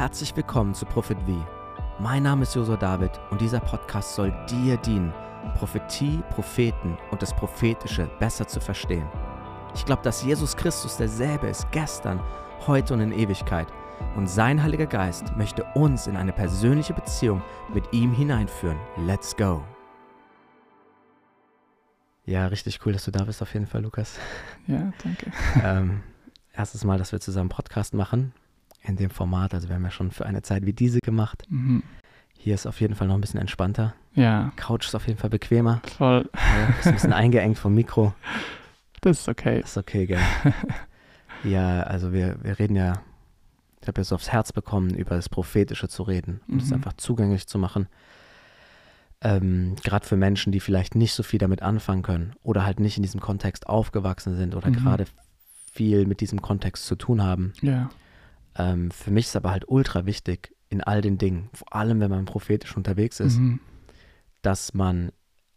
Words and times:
Herzlich 0.00 0.34
willkommen 0.34 0.72
zu 0.72 0.86
Prophet 0.86 1.18
V. 1.26 1.46
Mein 1.98 2.22
Name 2.22 2.44
ist 2.44 2.54
Josua 2.54 2.78
David 2.78 3.10
und 3.28 3.38
dieser 3.38 3.60
Podcast 3.60 4.14
soll 4.14 4.32
dir 4.48 4.78
dienen, 4.78 5.12
Prophetie, 5.56 6.22
Propheten 6.30 6.96
und 7.10 7.20
das 7.20 7.36
Prophetische 7.36 8.08
besser 8.18 8.48
zu 8.48 8.60
verstehen. 8.60 9.06
Ich 9.74 9.84
glaube, 9.84 10.00
dass 10.00 10.24
Jesus 10.24 10.56
Christus 10.56 10.96
derselbe 10.96 11.48
ist 11.48 11.70
gestern, 11.70 12.18
heute 12.66 12.94
und 12.94 13.00
in 13.00 13.12
Ewigkeit. 13.12 13.68
Und 14.16 14.26
sein 14.26 14.62
Heiliger 14.62 14.86
Geist 14.86 15.36
möchte 15.36 15.64
uns 15.74 16.06
in 16.06 16.16
eine 16.16 16.32
persönliche 16.32 16.94
Beziehung 16.94 17.42
mit 17.74 17.84
ihm 17.92 18.14
hineinführen. 18.14 18.78
Let's 19.04 19.36
go! 19.36 19.62
Ja, 22.24 22.46
richtig 22.46 22.80
cool, 22.86 22.94
dass 22.94 23.04
du 23.04 23.10
da 23.10 23.24
bist, 23.24 23.42
auf 23.42 23.52
jeden 23.52 23.66
Fall, 23.66 23.82
Lukas. 23.82 24.18
Ja, 24.66 24.94
danke. 25.04 25.30
ähm, 25.62 26.02
erstes 26.54 26.84
Mal, 26.84 26.96
dass 26.96 27.12
wir 27.12 27.20
zusammen 27.20 27.50
Podcast 27.50 27.92
machen 27.92 28.32
in 28.82 28.96
dem 28.96 29.10
Format. 29.10 29.54
Also 29.54 29.68
wir 29.68 29.76
haben 29.76 29.84
ja 29.84 29.90
schon 29.90 30.10
für 30.10 30.26
eine 30.26 30.42
Zeit 30.42 30.64
wie 30.66 30.72
diese 30.72 30.98
gemacht. 31.00 31.42
Mhm. 31.48 31.82
Hier 32.38 32.54
ist 32.54 32.66
auf 32.66 32.80
jeden 32.80 32.94
Fall 32.94 33.06
noch 33.08 33.14
ein 33.16 33.20
bisschen 33.20 33.40
entspannter. 33.40 33.94
Ja, 34.14 34.52
Couch 34.56 34.86
ist 34.86 34.94
auf 34.94 35.06
jeden 35.06 35.18
Fall 35.18 35.30
bequemer. 35.30 35.82
voll. 35.98 36.28
Ja, 36.34 36.74
ist 36.80 36.86
ein 36.86 36.94
bisschen 36.94 37.12
eingeengt 37.12 37.58
vom 37.58 37.74
Mikro. 37.74 38.14
Das 39.02 39.20
ist 39.20 39.28
okay. 39.28 39.60
Ist 39.60 39.76
okay, 39.76 40.06
gell? 40.06 40.20
Ja, 41.44 41.84
also 41.84 42.12
wir, 42.12 42.36
wir 42.42 42.58
reden 42.58 42.76
ja, 42.76 43.00
ich 43.80 43.88
habe 43.88 44.00
jetzt 44.02 44.12
aufs 44.12 44.30
Herz 44.30 44.52
bekommen, 44.52 44.90
über 44.94 45.14
das 45.16 45.30
Prophetische 45.30 45.88
zu 45.88 46.02
reden 46.02 46.40
und 46.48 46.60
es 46.60 46.68
Mhm. 46.68 46.74
einfach 46.74 46.92
zugänglich 46.98 47.46
zu 47.46 47.58
machen. 47.58 47.86
Ähm, 49.22 49.76
Gerade 49.82 50.06
für 50.06 50.16
Menschen, 50.16 50.52
die 50.52 50.60
vielleicht 50.60 50.94
nicht 50.94 51.12
so 51.14 51.22
viel 51.22 51.38
damit 51.38 51.62
anfangen 51.62 52.02
können 52.02 52.34
oder 52.42 52.64
halt 52.64 52.80
nicht 52.80 52.96
in 52.96 53.02
diesem 53.02 53.20
Kontext 53.20 53.66
aufgewachsen 53.68 54.36
sind 54.36 54.54
oder 54.54 54.68
Mhm. 54.68 54.74
gerade 54.74 55.04
viel 55.72 56.06
mit 56.06 56.20
diesem 56.20 56.40
Kontext 56.42 56.86
zu 56.86 56.94
tun 56.96 57.22
haben. 57.22 57.52
Ja, 57.62 57.90
Ähm, 58.56 58.90
für 58.90 59.10
mich 59.10 59.26
ist 59.26 59.36
aber 59.36 59.50
halt 59.50 59.64
ultra 59.68 60.06
wichtig 60.06 60.54
in 60.68 60.80
all 60.82 61.00
den 61.00 61.18
Dingen, 61.18 61.50
vor 61.52 61.74
allem 61.74 62.00
wenn 62.00 62.10
man 62.10 62.24
prophetisch 62.24 62.76
unterwegs 62.76 63.20
ist, 63.20 63.38
mhm. 63.38 63.60
dass 64.42 64.74
man 64.74 65.10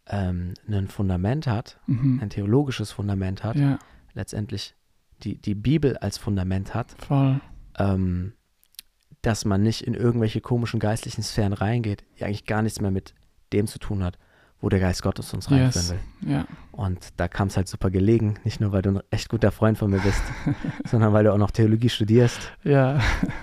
ähm, 0.06 0.54
ein 0.68 0.88
Fundament 0.88 1.46
hat, 1.46 1.78
Mhm. 1.86 2.20
ein 2.22 2.30
theologisches 2.30 2.90
Fundament 2.92 3.42
hat, 3.44 3.56
Ja, 3.56 3.78
letztendlich 4.12 4.74
die, 5.22 5.38
die 5.40 5.54
Bibel 5.54 5.96
als 5.96 6.18
Fundament 6.18 6.74
hat, 6.74 6.94
voll. 7.00 7.40
ähm, 7.78 8.32
dass 9.22 9.44
man 9.46 9.62
nicht 9.62 9.80
in 9.82 9.94
irgendwelche 9.94 10.40
komischen 10.42 10.80
geistlichen 10.80 11.22
Sphären 11.22 11.54
reingeht, 11.54 12.04
die 12.18 12.24
eigentlich 12.24 12.44
gar 12.44 12.60
nichts 12.62 12.80
mehr 12.80 12.90
mit 12.90 13.14
dem 13.52 13.66
zu 13.66 13.78
tun 13.78 14.02
hat, 14.04 14.18
wo 14.64 14.70
der 14.70 14.80
Geist 14.80 15.02
Gottes 15.02 15.34
uns 15.34 15.50
reinführen 15.50 15.72
Yes. 15.72 15.90
will. 16.22 16.32
Ja, 16.32 16.46
Und 16.72 17.08
da 17.18 17.28
kam 17.28 17.48
es 17.48 17.56
halt 17.58 17.68
super 17.68 17.90
gelegen, 17.90 18.38
nicht 18.44 18.60
nur, 18.60 18.72
weil 18.72 18.80
du 18.80 18.90
ein 18.90 19.00
echt 19.10 19.28
guter 19.28 19.52
Freund 19.52 19.76
von 19.76 19.90
mir 19.90 20.00
bist, 20.00 20.22
sondern 20.86 21.12
weil 21.12 21.24
du 21.24 21.32
auch 21.34 21.38
noch 21.38 21.50
Theologie 21.50 21.90
studierst, 21.90 22.40
ja. 22.62 22.98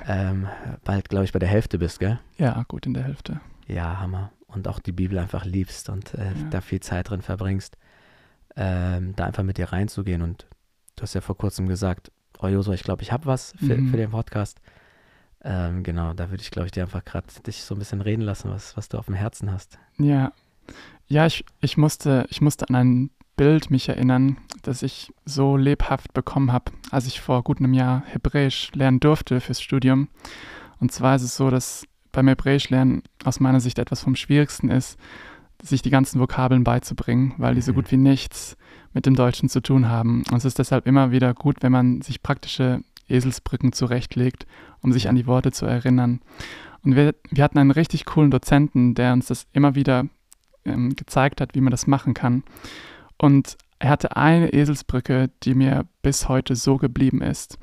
ähm, 0.07 0.47
bald, 0.83 1.09
glaube 1.09 1.25
ich, 1.25 1.31
bei 1.31 1.37
der 1.37 1.47
Hälfte 1.49 1.77
bist, 1.77 1.99
gell? 1.99 2.19
Ja, 2.37 2.63
gut 2.67 2.87
in 2.87 2.95
der 2.95 3.03
Hälfte. 3.03 3.39
Ja, 3.67 3.99
Hammer. 3.99 4.31
Und 4.47 4.67
auch 4.67 4.79
die 4.79 4.91
Bibel 4.91 5.19
einfach 5.19 5.45
liebst 5.45 5.89
und 5.89 6.13
äh, 6.15 6.25
Ja. 6.25 6.31
da 6.49 6.61
viel 6.61 6.79
Zeit 6.79 7.09
drin 7.11 7.21
verbringst, 7.21 7.77
ähm, 8.55 9.15
da 9.15 9.25
einfach 9.25 9.43
mit 9.43 9.57
dir 9.57 9.71
reinzugehen. 9.71 10.21
Und 10.23 10.47
du 10.95 11.03
hast 11.03 11.13
ja 11.13 11.21
vor 11.21 11.37
kurzem 11.37 11.67
gesagt, 11.67 12.11
oh 12.41 12.47
Joso, 12.47 12.73
ich 12.73 12.83
glaube, 12.83 13.03
ich 13.03 13.11
habe 13.11 13.27
was 13.27 13.53
für, 13.59 13.77
Mhm. 13.77 13.89
für 13.89 13.97
den 13.97 14.09
Podcast. 14.09 14.59
Ähm, 15.43 15.83
genau, 15.83 16.13
da 16.13 16.29
würde 16.29 16.41
ich, 16.43 16.51
glaube 16.51 16.65
ich, 16.67 16.71
dir 16.71 16.83
einfach 16.83 17.03
gerade 17.05 17.27
dich 17.47 17.63
so 17.63 17.75
ein 17.75 17.79
bisschen 17.79 18.01
reden 18.01 18.21
lassen, 18.21 18.49
was, 18.51 18.75
was 18.77 18.89
du 18.89 18.97
auf 18.97 19.05
dem 19.07 19.15
Herzen 19.15 19.51
hast. 19.51 19.79
Ja. 19.97 20.33
Ja, 21.07 21.25
ich, 21.25 21.45
ich, 21.59 21.77
musste, 21.77 22.25
ich 22.29 22.41
musste 22.41 22.69
an 22.69 22.75
ein 22.75 23.09
Bild 23.35 23.71
mich 23.71 23.89
erinnern, 23.89 24.37
das 24.61 24.83
ich 24.83 25.11
so 25.25 25.57
lebhaft 25.57 26.13
bekommen 26.13 26.51
habe, 26.51 26.71
als 26.91 27.07
ich 27.07 27.21
vor 27.21 27.43
gut 27.43 27.59
einem 27.59 27.73
Jahr 27.73 28.03
Hebräisch 28.05 28.71
lernen 28.73 28.99
durfte 28.99 29.41
fürs 29.41 29.61
Studium. 29.61 30.09
Und 30.79 30.91
zwar 30.91 31.15
ist 31.15 31.23
es 31.23 31.35
so, 31.35 31.49
dass 31.49 31.85
beim 32.11 32.27
Hebräisch 32.27 32.69
lernen 32.69 33.03
aus 33.23 33.39
meiner 33.39 33.59
Sicht 33.59 33.79
etwas 33.79 34.01
vom 34.01 34.15
Schwierigsten 34.15 34.69
ist, 34.69 34.99
sich 35.63 35.81
die 35.81 35.89
ganzen 35.89 36.19
Vokabeln 36.19 36.63
beizubringen, 36.63 37.33
weil 37.37 37.55
die 37.55 37.61
so 37.61 37.71
Mhm. 37.71 37.75
gut 37.75 37.91
wie 37.91 37.97
nichts 37.97 38.57
mit 38.93 39.05
dem 39.05 39.15
Deutschen 39.15 39.47
zu 39.49 39.61
tun 39.61 39.89
haben. 39.89 40.23
Und 40.31 40.37
es 40.37 40.45
ist 40.45 40.59
deshalb 40.59 40.87
immer 40.87 41.11
wieder 41.11 41.33
gut, 41.33 41.57
wenn 41.61 41.71
man 41.71 42.01
sich 42.01 42.23
praktische 42.23 42.81
Eselsbrücken 43.07 43.73
zurechtlegt, 43.73 44.45
um 44.81 44.91
sich 44.91 45.07
an 45.07 45.15
die 45.15 45.27
Worte 45.27 45.51
zu 45.51 45.65
erinnern. 45.65 46.21
Und 46.83 46.95
wir, 46.95 47.15
wir 47.29 47.43
hatten 47.43 47.59
einen 47.59 47.71
richtig 47.71 48.05
coolen 48.05 48.31
Dozenten, 48.31 48.95
der 48.95 49.13
uns 49.13 49.27
das 49.27 49.47
immer 49.53 49.75
wieder 49.75 50.05
ähm, 50.65 50.95
gezeigt 50.95 51.41
hat, 51.41 51.55
wie 51.55 51.61
man 51.61 51.71
das 51.71 51.87
machen 51.87 52.13
kann. 52.13 52.43
Und 53.17 53.57
er 53.79 53.89
hatte 53.89 54.15
eine 54.15 54.53
Eselsbrücke, 54.53 55.29
die 55.43 55.55
mir 55.55 55.85
bis 56.01 56.29
heute 56.29 56.55
so 56.55 56.77
geblieben 56.77 57.21
ist. 57.21 57.57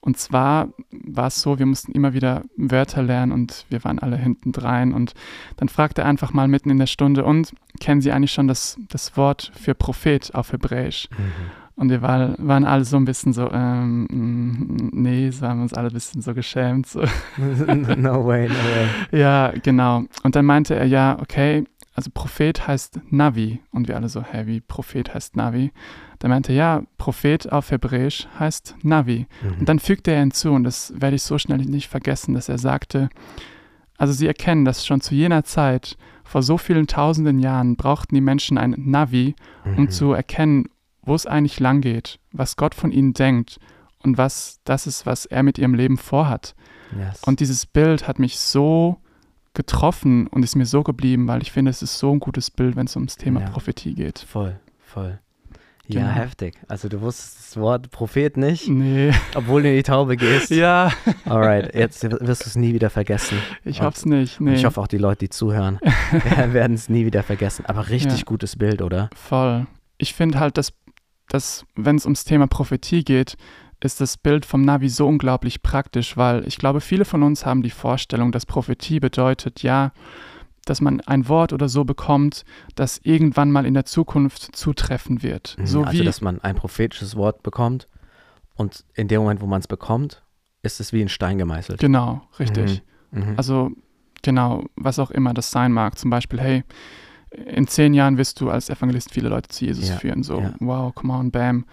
Und 0.00 0.18
zwar 0.18 0.68
war 0.90 1.28
es 1.28 1.40
so, 1.40 1.58
wir 1.58 1.66
mussten 1.66 1.90
immer 1.92 2.12
wieder 2.12 2.42
Wörter 2.56 3.02
lernen 3.02 3.32
und 3.32 3.64
wir 3.70 3.82
waren 3.84 3.98
alle 3.98 4.16
hinten 4.16 4.52
drein. 4.52 4.92
Und 4.92 5.14
dann 5.56 5.68
fragte 5.68 6.02
er 6.02 6.08
einfach 6.08 6.32
mal 6.32 6.46
mitten 6.46 6.68
in 6.68 6.78
der 6.78 6.86
Stunde, 6.86 7.24
und 7.24 7.54
kennen 7.80 8.02
Sie 8.02 8.12
eigentlich 8.12 8.32
schon 8.32 8.46
das, 8.46 8.78
das 8.88 9.16
Wort 9.16 9.50
für 9.54 9.74
Prophet 9.74 10.34
auf 10.34 10.52
Hebräisch? 10.52 11.08
Und 11.76 11.90
wir 11.90 12.02
war, 12.02 12.36
waren 12.38 12.64
alle 12.64 12.84
so 12.84 12.96
ein 12.96 13.04
bisschen 13.04 13.32
so, 13.32 13.50
ähm, 13.50 14.06
nee, 14.92 15.30
so 15.30 15.48
haben 15.48 15.58
wir 15.58 15.62
uns 15.64 15.74
alle 15.74 15.88
ein 15.88 15.94
bisschen 15.94 16.22
so 16.22 16.34
geschämt. 16.34 16.86
So. 16.86 17.00
no 17.36 18.24
way, 18.24 18.48
no 18.48 18.54
way. 18.54 19.20
Ja, 19.20 19.52
genau. 19.62 20.04
Und 20.22 20.36
dann 20.36 20.44
meinte 20.44 20.76
er, 20.76 20.84
ja, 20.84 21.18
okay, 21.20 21.64
also 21.94 22.10
Prophet 22.12 22.66
heißt 22.66 23.00
Navi. 23.10 23.60
Und 23.70 23.88
wir 23.88 23.96
alle 23.96 24.08
so, 24.08 24.22
hä, 24.22 24.46
wie 24.46 24.60
Prophet 24.60 25.14
heißt 25.14 25.36
Navi? 25.36 25.72
Dann 26.18 26.30
meinte 26.30 26.52
er, 26.52 26.56
ja, 26.56 26.82
Prophet 26.98 27.50
auf 27.52 27.70
Hebräisch 27.70 28.26
heißt 28.38 28.76
Navi. 28.82 29.26
Mhm. 29.42 29.58
Und 29.60 29.68
dann 29.68 29.78
fügte 29.78 30.10
er 30.10 30.20
hinzu, 30.20 30.52
und 30.52 30.64
das 30.64 30.92
werde 30.96 31.16
ich 31.16 31.22
so 31.22 31.38
schnell 31.38 31.58
nicht 31.58 31.88
vergessen, 31.88 32.34
dass 32.34 32.48
er 32.48 32.58
sagte, 32.58 33.08
also 33.96 34.12
sie 34.12 34.26
erkennen, 34.26 34.64
dass 34.64 34.84
schon 34.84 35.00
zu 35.00 35.14
jener 35.14 35.44
Zeit, 35.44 35.96
vor 36.24 36.42
so 36.42 36.58
vielen 36.58 36.86
tausenden 36.88 37.38
Jahren, 37.38 37.76
brauchten 37.76 38.14
die 38.14 38.20
Menschen 38.20 38.58
ein 38.58 38.74
Navi, 38.76 39.34
um 39.64 39.84
Mhm. 39.84 39.90
zu 39.90 40.12
erkennen, 40.12 40.64
wo 41.02 41.14
es 41.14 41.26
eigentlich 41.26 41.60
lang 41.60 41.80
geht, 41.80 42.18
was 42.32 42.56
Gott 42.56 42.74
von 42.74 42.90
ihnen 42.90 43.12
denkt 43.12 43.58
und 44.02 44.18
was 44.18 44.58
das 44.64 44.86
ist, 44.86 45.06
was 45.06 45.26
er 45.26 45.42
mit 45.42 45.58
ihrem 45.58 45.74
Leben 45.74 45.96
vorhat. 45.98 46.54
Yes. 46.98 47.22
Und 47.24 47.40
dieses 47.40 47.66
Bild 47.66 48.08
hat 48.08 48.18
mich 48.18 48.38
so 48.38 48.96
getroffen 49.54 50.26
und 50.26 50.42
ist 50.42 50.56
mir 50.56 50.66
so 50.66 50.82
geblieben, 50.82 51.26
weil 51.28 51.42
ich 51.42 51.52
finde, 51.52 51.70
es 51.70 51.82
ist 51.82 51.98
so 51.98 52.12
ein 52.12 52.20
gutes 52.20 52.50
Bild, 52.50 52.76
wenn 52.76 52.86
es 52.86 52.96
ums 52.96 53.16
Thema 53.16 53.40
Ja. 53.40 53.46
Prophetie 53.50 53.94
geht. 53.94 54.18
voll, 54.18 54.58
voll. 54.84 55.18
Ja, 55.86 56.00
Genau. 56.00 56.12
heftig. 56.14 56.54
Also 56.66 56.88
du 56.88 57.02
wusstest 57.02 57.36
das 57.38 57.56
Wort 57.60 57.90
Prophet 57.90 58.38
nicht, 58.38 58.68
Nee. 58.68 59.12
obwohl 59.34 59.62
du 59.62 59.68
in 59.68 59.76
die 59.76 59.82
Taube 59.82 60.16
gehst. 60.16 60.50
Ja, 60.50 60.90
Alright, 61.26 61.74
jetzt 61.74 62.02
wirst 62.02 62.44
du 62.46 62.48
es 62.48 62.56
nie 62.56 62.72
wieder 62.72 62.88
vergessen. 62.88 63.36
ich 63.64 63.82
hoffe 63.82 63.96
es 63.98 64.06
nicht. 64.06 64.40
Nee. 64.40 64.54
ich 64.54 64.64
hoffe 64.64 64.80
auch 64.80 64.86
die 64.86 64.96
Leute, 64.98 65.18
die 65.20 65.28
zuhören, 65.28 65.78
werden 66.52 66.74
es 66.74 66.88
nie 66.88 67.04
wieder 67.04 67.22
vergessen. 67.22 67.66
Aber 67.66 67.90
richtig 67.90 68.20
Ja. 68.20 68.24
gutes 68.24 68.56
Bild, 68.56 68.80
oder? 68.80 69.10
Voll. 69.14 69.66
Ich 69.98 70.14
finde 70.14 70.40
halt, 70.40 70.56
dass, 70.56 70.72
dass 71.28 71.66
wenn 71.76 71.96
es 71.96 72.06
ums 72.06 72.24
Thema 72.24 72.46
Prophetie 72.46 73.04
geht, 73.04 73.36
ist 73.84 74.00
das 74.00 74.16
Bild 74.16 74.46
vom 74.46 74.62
Navi 74.62 74.88
so 74.88 75.06
unglaublich 75.06 75.62
praktisch, 75.62 76.16
weil 76.16 76.46
ich 76.48 76.56
glaube, 76.56 76.80
viele 76.80 77.04
von 77.04 77.22
uns 77.22 77.44
haben 77.44 77.62
die 77.62 77.70
Vorstellung, 77.70 78.32
dass 78.32 78.46
Prophetie 78.46 78.98
bedeutet, 78.98 79.62
ja, 79.62 79.92
dass 80.64 80.80
man 80.80 81.00
ein 81.02 81.28
Wort 81.28 81.52
oder 81.52 81.68
so 81.68 81.84
bekommt, 81.84 82.44
das 82.74 82.98
irgendwann 83.02 83.50
mal 83.52 83.66
in 83.66 83.74
der 83.74 83.84
Zukunft 83.84 84.56
zutreffen 84.56 85.22
wird. 85.22 85.56
Mhm, 85.58 85.66
So 85.66 85.82
also, 85.84 86.00
wie 86.00 86.04
dass 86.04 86.22
man 86.22 86.40
ein 86.40 86.56
prophetisches 86.56 87.14
Wort 87.16 87.42
bekommt 87.42 87.86
und 88.54 88.84
in 88.94 89.08
dem 89.08 89.20
Moment, 89.20 89.42
wo 89.42 89.46
man 89.46 89.60
es 89.60 89.68
bekommt, 89.68 90.22
ist 90.62 90.80
es 90.80 90.94
wie 90.94 91.02
in 91.02 91.10
Stein 91.10 91.36
gemeißelt. 91.36 91.78
Genau, 91.78 92.22
richtig. 92.38 92.82
Mhm. 93.10 93.34
Also 93.36 93.70
genau, 94.22 94.64
was 94.76 94.98
auch 94.98 95.10
immer 95.10 95.34
das 95.34 95.50
sein 95.50 95.72
mag. 95.72 95.98
Zum 95.98 96.08
Beispiel, 96.08 96.40
hey, 96.40 96.64
in 97.30 97.66
zehn 97.66 97.92
Jahren 97.92 98.16
wirst 98.16 98.40
du 98.40 98.48
als 98.48 98.70
Evangelist 98.70 99.12
viele 99.12 99.28
Leute 99.28 99.48
zu 99.48 99.66
Jesus 99.66 99.88
Ja, 99.90 99.96
führen. 99.96 100.22
So, 100.22 100.40
ja. 100.40 100.54
wow, 100.60 100.94
come 100.94 101.12
on, 101.12 101.30
bam. 101.30 101.66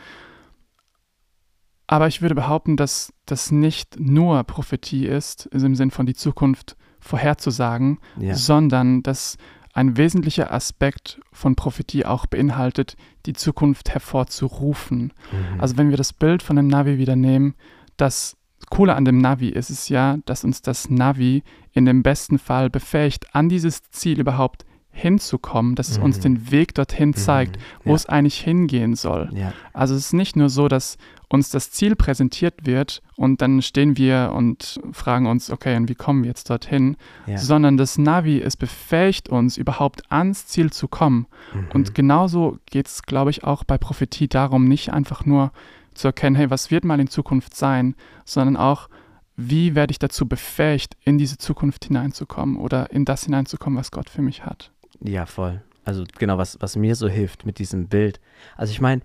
Aber 1.92 2.08
ich 2.08 2.22
würde 2.22 2.36
behaupten, 2.36 2.78
dass 2.78 3.12
das 3.26 3.52
nicht 3.52 4.00
nur 4.00 4.42
Prophetie 4.46 5.06
ist, 5.08 5.50
also 5.52 5.66
im 5.66 5.76
Sinn 5.76 5.92
von 5.92 6.06
die 6.06 6.14
Zukunft 6.14 6.78
vorherzusagen, 7.02 8.00
ja. 8.18 8.34
sondern 8.34 9.04
dass 9.04 9.38
ein 9.74 9.98
wesentlicher 9.98 10.54
Aspekt 10.54 11.20
von 11.34 11.58
Prophetie 11.58 12.06
auch 12.06 12.28
beinhaltet, 12.28 12.96
die 13.26 13.34
Zukunft 13.34 13.90
hervorzurufen. 13.90 15.12
Mhm. 15.34 15.60
Also 15.60 15.76
wenn 15.76 15.90
wir 15.90 15.98
das 15.98 16.14
Bild 16.14 16.44
von 16.44 16.56
dem 16.56 16.68
Navi 16.68 16.98
wieder 16.98 17.18
nehmen, 17.18 17.56
das 17.98 18.38
Coole 18.70 18.96
an 18.96 19.04
dem 19.04 19.18
Navi 19.18 19.50
ist 19.50 19.70
es 19.70 19.90
ja, 19.90 20.16
dass 20.24 20.46
uns 20.46 20.62
das 20.62 20.90
Navi 20.90 21.44
in 21.74 21.84
dem 21.84 22.04
besten 22.04 22.40
Fall 22.40 22.70
befähigt, 22.70 23.36
an 23.36 23.50
dieses 23.50 23.84
Ziel 23.92 24.22
überhaupt 24.22 24.64
hinzukommen, 24.92 25.76
dass 25.76 25.90
es 25.90 25.98
uns 25.98 26.18
Mhm. 26.18 26.22
den 26.22 26.52
Weg 26.52 26.76
dorthin 26.76 27.14
zeigt, 27.14 27.58
Mhm. 27.58 27.62
wo 27.86 27.90
ja. 27.92 27.96
es 27.96 28.06
eigentlich 28.08 28.40
hingehen 28.40 28.96
soll. 28.96 29.30
Ja, 29.34 29.54
Also 29.74 29.96
es 29.96 30.08
ist 30.08 30.14
nicht 30.14 30.36
nur 30.36 30.50
so, 30.50 30.68
dass 30.68 30.98
uns 31.30 31.50
das 31.50 31.72
Ziel 31.72 31.96
präsentiert 31.96 32.66
wird 32.66 33.02
und 33.16 33.42
dann 33.42 33.62
stehen 33.62 33.96
wir 33.98 34.34
und 34.36 34.82
fragen 34.92 35.28
uns, 35.28 35.50
okay, 35.50 35.78
und 35.78 35.88
wie 35.88 35.96
kommen 35.96 36.24
wir 36.24 36.28
jetzt 36.30 36.50
dorthin, 36.50 36.98
ja. 37.26 37.38
sondern 37.38 37.78
das 37.78 37.98
Navi, 37.98 38.42
es 38.42 38.58
befähigt 38.58 39.30
uns 39.30 39.56
überhaupt 39.58 40.12
ans 40.12 40.48
Ziel 40.48 40.72
zu 40.72 40.90
kommen. 40.90 41.28
Mhm. 41.54 41.68
Und 41.74 41.96
genauso 41.96 42.58
geht 42.66 42.88
es, 42.88 43.04
glaube 43.04 43.32
ich, 43.32 43.46
auch 43.46 43.64
bei 43.64 43.78
Prophetie 43.78 44.28
darum, 44.28 44.68
nicht 44.68 44.92
einfach 44.92 45.26
nur 45.26 45.52
zu 45.94 46.08
erkennen, 46.10 46.36
hey, 46.36 46.50
was 46.50 46.70
wird 46.70 46.84
mal 46.84 47.00
in 47.00 47.08
Zukunft 47.08 47.56
sein, 47.56 47.96
sondern 48.26 48.58
auch, 48.58 48.90
wie 49.38 49.74
werde 49.74 49.92
ich 49.92 50.00
dazu 50.00 50.28
befähigt, 50.28 50.98
in 51.06 51.18
diese 51.18 51.38
Zukunft 51.38 51.86
hineinzukommen 51.86 52.58
oder 52.58 52.92
in 52.92 53.06
das 53.06 53.24
hineinzukommen, 53.24 53.80
was 53.80 53.92
Gott 53.92 54.10
für 54.10 54.22
mich 54.22 54.46
hat. 54.46 54.72
Ja, 55.04 55.26
voll. 55.26 55.62
Also 55.84 56.04
genau, 56.20 56.38
was, 56.38 56.58
was 56.62 56.76
mir 56.76 56.96
so 56.96 57.08
hilft 57.08 57.46
mit 57.46 57.58
diesem 57.60 57.88
Bild. 57.88 58.20
Also 58.56 58.72
ich 58.72 58.82
meine, 58.82 59.02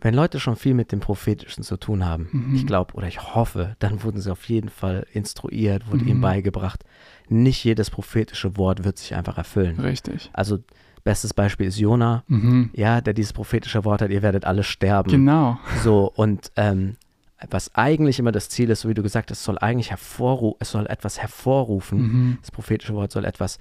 wenn 0.00 0.12
Leute 0.14 0.38
schon 0.40 0.56
viel 0.56 0.74
mit 0.74 0.92
dem 0.92 1.00
Prophetischen 1.00 1.64
zu 1.64 1.78
tun 1.78 2.04
haben, 2.04 2.28
Mhm. 2.30 2.54
ich 2.54 2.66
glaube 2.66 2.94
oder 2.94 3.08
ich 3.08 3.34
hoffe, 3.34 3.76
dann 3.78 4.02
wurden 4.02 4.20
sie 4.20 4.30
auf 4.30 4.44
jeden 4.48 4.68
Fall 4.68 5.06
instruiert, 5.12 5.90
wurde 5.90 6.04
ihnen 6.04 6.18
Mhm. 6.18 6.22
beigebracht. 6.22 6.84
Nicht 7.28 7.64
jedes 7.64 7.90
prophetische 7.90 8.56
Wort 8.58 8.84
wird 8.84 8.98
sich 8.98 9.14
einfach 9.14 9.38
erfüllen. 9.38 9.80
Richtig. 9.80 10.30
Also 10.34 10.58
bestes 11.02 11.32
Beispiel 11.32 11.66
ist 11.66 11.78
Jona, 11.78 12.24
Mhm. 12.28 12.70
ja, 12.74 13.00
der 13.00 13.14
dieses 13.14 13.32
prophetische 13.32 13.84
Wort 13.84 14.02
hat, 14.02 14.10
ihr 14.10 14.22
werdet 14.22 14.44
alle 14.44 14.64
sterben. 14.64 15.10
Genau. 15.10 15.58
So, 15.82 16.12
und 16.14 16.52
ähm, 16.56 16.96
was 17.50 17.74
eigentlich 17.74 18.18
immer 18.18 18.32
das 18.32 18.48
Ziel 18.50 18.68
ist, 18.70 18.82
so 18.82 18.88
wie 18.90 18.94
du 18.94 19.02
gesagt 19.02 19.30
hast, 19.30 19.42
soll 19.44 19.58
eigentlich 19.58 19.90
hervorrufen, 19.90 20.56
es 20.60 20.70
soll 20.70 20.86
etwas 20.86 21.18
hervorrufen. 21.20 21.98
Mhm. 21.98 22.38
Das 22.42 22.50
prophetische 22.50 22.94
Wort 22.94 23.12
soll 23.12 23.24
etwas 23.24 23.58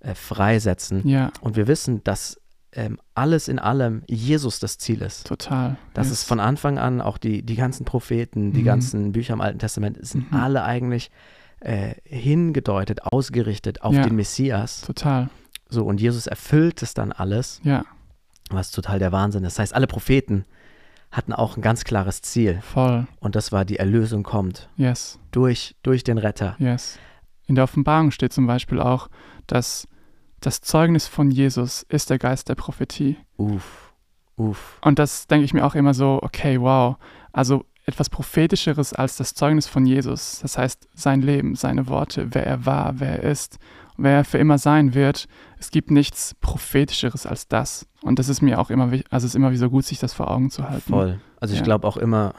äh, 0.00 0.14
freisetzen. 0.14 1.06
Ja, 1.08 1.30
Und 1.40 1.56
wir 1.56 1.66
wissen, 1.66 2.02
dass 2.04 2.40
ähm, 2.72 2.98
alles 3.14 3.48
in 3.48 3.58
allem 3.58 4.02
Jesus 4.06 4.58
das 4.58 4.76
Ziel 4.76 5.00
ist. 5.00 5.26
total. 5.26 5.76
Das 5.94 6.08
Yes. 6.08 6.18
ist 6.20 6.24
von 6.28 6.40
Anfang 6.40 6.78
an 6.78 7.00
auch 7.00 7.16
die, 7.16 7.42
die 7.42 7.54
ganzen 7.56 7.86
Propheten, 7.86 8.52
die 8.52 8.60
Mhm. 8.60 8.64
ganzen 8.66 9.12
Bücher 9.12 9.32
im 9.32 9.40
Alten 9.40 9.58
Testament 9.58 9.98
sind 10.06 10.30
Mhm. 10.30 10.38
alle 10.38 10.62
eigentlich 10.64 11.10
äh, 11.60 11.94
hingedeutet, 12.04 13.04
ausgerichtet 13.04 13.80
auf 13.80 13.94
Ja. 13.94 14.02
den 14.02 14.14
Messias. 14.14 14.82
Total. 14.82 15.30
So, 15.70 15.84
und 15.86 16.02
Jesus 16.02 16.26
erfüllt 16.26 16.82
es 16.82 16.92
dann 16.92 17.12
alles, 17.12 17.60
Ja, 17.64 17.84
was 18.50 18.70
total 18.72 18.98
der 18.98 19.10
Wahnsinn 19.10 19.42
ist. 19.44 19.54
Das 19.54 19.60
heißt, 19.62 19.74
alle 19.74 19.86
Propheten 19.86 20.44
hatten 21.10 21.32
auch 21.32 21.56
ein 21.56 21.62
ganz 21.62 21.84
klares 21.84 22.20
Ziel. 22.20 22.60
voll. 22.60 23.06
Und 23.20 23.36
das 23.36 23.52
war, 23.52 23.64
die 23.64 23.78
Erlösung 23.78 24.22
kommt 24.22 24.68
Yes. 24.76 25.18
durch, 25.30 25.76
durch 25.82 26.04
den 26.04 26.18
Retter. 26.18 26.56
Yes. 26.58 26.98
In 27.46 27.54
der 27.54 27.64
Offenbarung 27.64 28.10
steht 28.10 28.32
zum 28.32 28.46
Beispiel 28.46 28.80
auch, 28.80 29.08
dass 29.46 29.86
das 30.40 30.60
Zeugnis 30.60 31.06
von 31.06 31.30
Jesus 31.30 31.82
ist 31.88 32.10
der 32.10 32.18
Geist 32.18 32.48
der 32.48 32.54
Prophetie. 32.56 33.16
Uff, 33.36 33.92
uff. 34.36 34.78
Und 34.82 34.98
das 34.98 35.26
denke 35.26 35.44
ich 35.44 35.54
mir 35.54 35.64
auch 35.64 35.74
immer 35.74 35.94
so, 35.94 36.18
okay, 36.22 36.60
wow. 36.60 36.96
Also 37.32 37.64
etwas 37.86 38.10
Prophetischeres 38.10 38.92
als 38.92 39.16
das 39.16 39.34
Zeugnis 39.34 39.66
von 39.68 39.86
Jesus. 39.86 40.40
Das 40.42 40.58
heißt, 40.58 40.88
sein 40.94 41.22
Leben, 41.22 41.54
seine 41.54 41.86
Worte, 41.88 42.28
wer 42.34 42.44
er 42.46 42.66
war, 42.66 42.98
wer 42.98 43.22
er 43.22 43.30
ist, 43.30 43.58
wer 43.96 44.16
er 44.16 44.24
für 44.24 44.38
immer 44.38 44.58
sein 44.58 44.92
wird. 44.94 45.28
Es 45.58 45.70
gibt 45.70 45.90
nichts 45.92 46.34
Prophetischeres 46.40 47.26
als 47.26 47.46
das. 47.46 47.86
Und 48.02 48.18
das 48.18 48.28
ist 48.28 48.42
mir 48.42 48.58
auch 48.60 48.70
immer, 48.70 48.86
also 48.86 49.02
es 49.10 49.24
ist 49.24 49.34
immer 49.36 49.52
wieder 49.52 49.68
gut, 49.68 49.84
sich 49.84 50.00
das 50.00 50.12
vor 50.12 50.30
Augen 50.30 50.50
zu 50.50 50.68
halten. 50.68 50.90
Voll. 50.92 51.20
Also 51.40 51.54
ich 51.54 51.60
Ja. 51.60 51.64
glaube 51.64 51.86
auch 51.86 51.96
immer, 51.96 52.34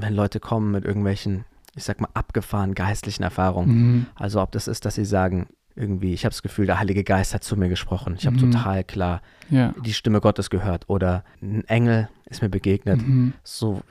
wenn 0.00 0.14
Leute 0.14 0.40
kommen 0.40 0.70
mit 0.72 0.84
irgendwelchen, 0.86 1.44
ich 1.76 1.84
sag 1.84 2.00
mal, 2.00 2.08
abgefahren 2.14 2.74
geistlichen 2.74 3.22
Erfahrungen, 3.22 3.76
Mhm. 3.76 4.06
also 4.16 4.40
ob 4.42 4.50
das 4.52 4.66
ist, 4.66 4.84
dass 4.84 4.94
sie 4.96 5.04
sagen, 5.04 5.46
irgendwie, 5.76 6.14
ich 6.14 6.24
habe 6.24 6.32
das 6.32 6.42
Gefühl, 6.42 6.64
der 6.66 6.78
Heilige 6.80 7.04
Geist 7.04 7.34
hat 7.34 7.44
zu 7.44 7.54
mir 7.56 7.68
gesprochen. 7.68 8.14
Ich 8.18 8.26
habe 8.26 8.36
Mhm. 8.36 8.50
total 8.50 8.82
klar 8.82 9.20
Ja. 9.50 9.74
die 9.84 9.92
Stimme 9.92 10.20
Gottes 10.22 10.48
gehört 10.50 10.88
oder 10.88 11.22
ein 11.42 11.64
Engel 11.68 12.08
ist 12.24 12.40
mir 12.42 12.48
begegnet. 12.48 13.06
Mhm. 13.06 13.34
So, 13.44 13.82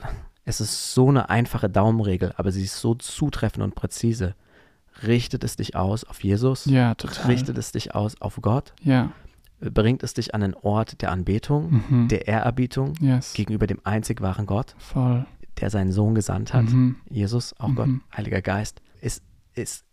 es 0.45 0.59
ist 0.59 0.93
so 0.95 1.09
eine 1.09 1.29
einfache 1.29 1.69
Daumenregel, 1.69 2.33
aber 2.37 2.51
sie 2.51 2.63
ist 2.63 2.77
so 2.81 2.95
zutreffend 2.95 3.63
und 3.63 3.75
präzise. 3.75 4.33
Richtet 5.05 5.43
es 5.43 5.57
dich 5.57 5.75
aus 5.75 6.03
auf 6.05 6.23
Jesus? 6.23 6.65
Ja, 6.65 6.95
total. 6.95 7.27
Richtet 7.27 7.57
es 7.57 7.71
dich 7.71 7.93
aus 7.93 8.19
auf 8.21 8.39
Gott? 8.41 8.73
Ja. 8.81 9.11
Bringt 9.59 10.03
es 10.03 10.13
dich 10.13 10.33
an 10.35 10.43
einen 10.43 10.53
Ort 10.53 11.01
der 11.01 11.11
Anbetung, 11.11 11.83
Mhm. 11.89 12.07
der 12.09 12.27
Ehrerbietung 12.27 12.93
yes. 12.99 13.33
gegenüber 13.33 13.67
dem 13.67 13.79
einzig 13.83 14.21
wahren 14.21 14.45
Gott, 14.45 14.75
Voll. 14.77 15.25
Der 15.61 15.69
seinen 15.69 15.91
Sohn 15.91 16.15
gesandt 16.15 16.53
hat? 16.53 16.65
Mhm. 16.65 16.97
Jesus, 17.09 17.53
auch 17.59 17.69
Mhm. 17.69 17.75
Gott, 17.75 17.89
Heiliger 18.15 18.41
Geist, 18.41 18.81
ist, 19.01 19.23
ist 19.53 19.85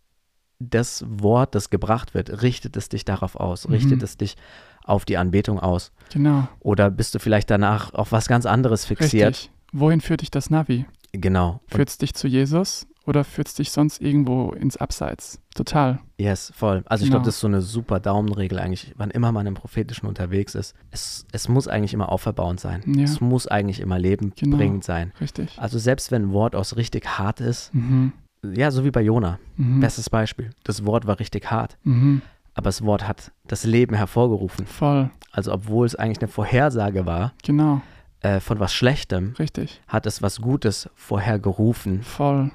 das 0.58 1.04
Wort, 1.08 1.54
das 1.54 1.70
gebracht 1.70 2.14
wird, 2.14 2.42
richtet 2.42 2.76
es 2.76 2.88
dich 2.88 3.04
darauf 3.04 3.36
aus, 3.36 3.66
Mhm. 3.66 3.74
richtet 3.74 4.02
es 4.02 4.16
dich 4.16 4.36
auf 4.84 5.04
die 5.04 5.16
Anbetung 5.16 5.58
aus. 5.58 5.92
Genau. 6.12 6.48
Oder 6.60 6.90
bist 6.90 7.14
du 7.14 7.18
vielleicht 7.18 7.50
danach 7.50 7.94
auf 7.94 8.12
was 8.12 8.28
ganz 8.28 8.46
anderes 8.46 8.84
fixiert? 8.84 9.28
Richtig. 9.36 9.50
Wohin 9.72 10.00
führt 10.00 10.20
dich 10.20 10.30
das 10.30 10.50
Navi? 10.50 10.86
Genau. 11.12 11.60
Führt 11.66 11.88
es 11.88 11.98
dich 11.98 12.14
zu 12.14 12.28
Jesus 12.28 12.86
oder 13.06 13.24
führt 13.24 13.48
es 13.48 13.54
dich 13.54 13.70
sonst 13.70 14.00
irgendwo 14.00 14.50
ins 14.52 14.76
Abseits? 14.76 15.40
Total. 15.54 15.98
yes, 16.18 16.52
voll. 16.54 16.82
Also 16.86 17.02
ich 17.04 17.10
Genau. 17.10 17.18
glaube, 17.18 17.26
das 17.26 17.34
ist 17.34 17.40
so 17.40 17.46
eine 17.48 17.60
super 17.60 17.98
Daumenregel 18.00 18.58
eigentlich, 18.58 18.94
wann 18.96 19.10
immer 19.10 19.32
man 19.32 19.46
im 19.46 19.54
Prophetischen 19.54 20.08
unterwegs 20.08 20.54
ist. 20.54 20.74
Es, 20.90 21.26
es 21.32 21.48
muss 21.48 21.68
eigentlich 21.68 21.92
immer 21.94 22.10
auferbauend 22.10 22.60
sein. 22.60 22.82
Ja. 22.86 23.02
Es 23.04 23.20
muss 23.20 23.46
eigentlich 23.48 23.80
immer 23.80 23.96
Genau. 23.98 24.08
lebenbringend 24.08 24.84
sein. 24.84 25.12
Richtig. 25.20 25.58
Also 25.58 25.78
selbst 25.78 26.10
wenn 26.10 26.22
ein 26.28 26.32
Wort 26.32 26.54
aus 26.54 26.76
richtig 26.76 27.06
hart 27.18 27.40
ist, 27.40 27.74
Mhm. 27.74 28.12
ja, 28.54 28.70
so 28.70 28.84
wie 28.84 28.90
bei 28.90 29.02
Jona, 29.02 29.38
Mhm. 29.56 29.80
bestes 29.80 30.08
Beispiel. 30.08 30.50
Das 30.64 30.86
Wort 30.86 31.06
war 31.06 31.18
richtig 31.18 31.50
hart, 31.50 31.76
Mhm. 31.84 32.22
aber 32.54 32.68
das 32.68 32.82
Wort 32.84 33.06
hat 33.06 33.32
das 33.46 33.64
Leben 33.64 33.94
hervorgerufen. 33.96 34.64
Voll. 34.66 35.10
Also 35.32 35.52
obwohl 35.52 35.86
es 35.86 35.96
eigentlich 35.96 36.20
eine 36.20 36.28
Vorhersage 36.28 37.04
war 37.04 37.32
Genau. 37.42 37.82
äh, 38.20 38.38
von 38.38 38.60
was 38.60 38.72
Schlechtem, 38.72 39.34
Richtig. 39.38 39.80
hat 39.88 40.06
es 40.06 40.22
was 40.22 40.40
Gutes 40.40 40.88
vorhergerufen. 40.94 42.02
Voll. 42.02 42.50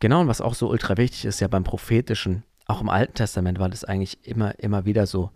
Genau, 0.00 0.20
und 0.20 0.28
was 0.28 0.40
auch 0.40 0.54
so 0.54 0.68
ultra 0.70 0.96
wichtig 0.96 1.24
ist, 1.24 1.40
ja 1.40 1.48
beim 1.48 1.64
Prophetischen, 1.64 2.42
auch 2.66 2.80
im 2.80 2.88
Alten 2.88 3.14
Testament 3.14 3.58
war 3.58 3.68
das 3.68 3.84
eigentlich 3.84 4.26
immer, 4.26 4.58
immer 4.58 4.84
wieder 4.84 5.06
so. 5.06 5.30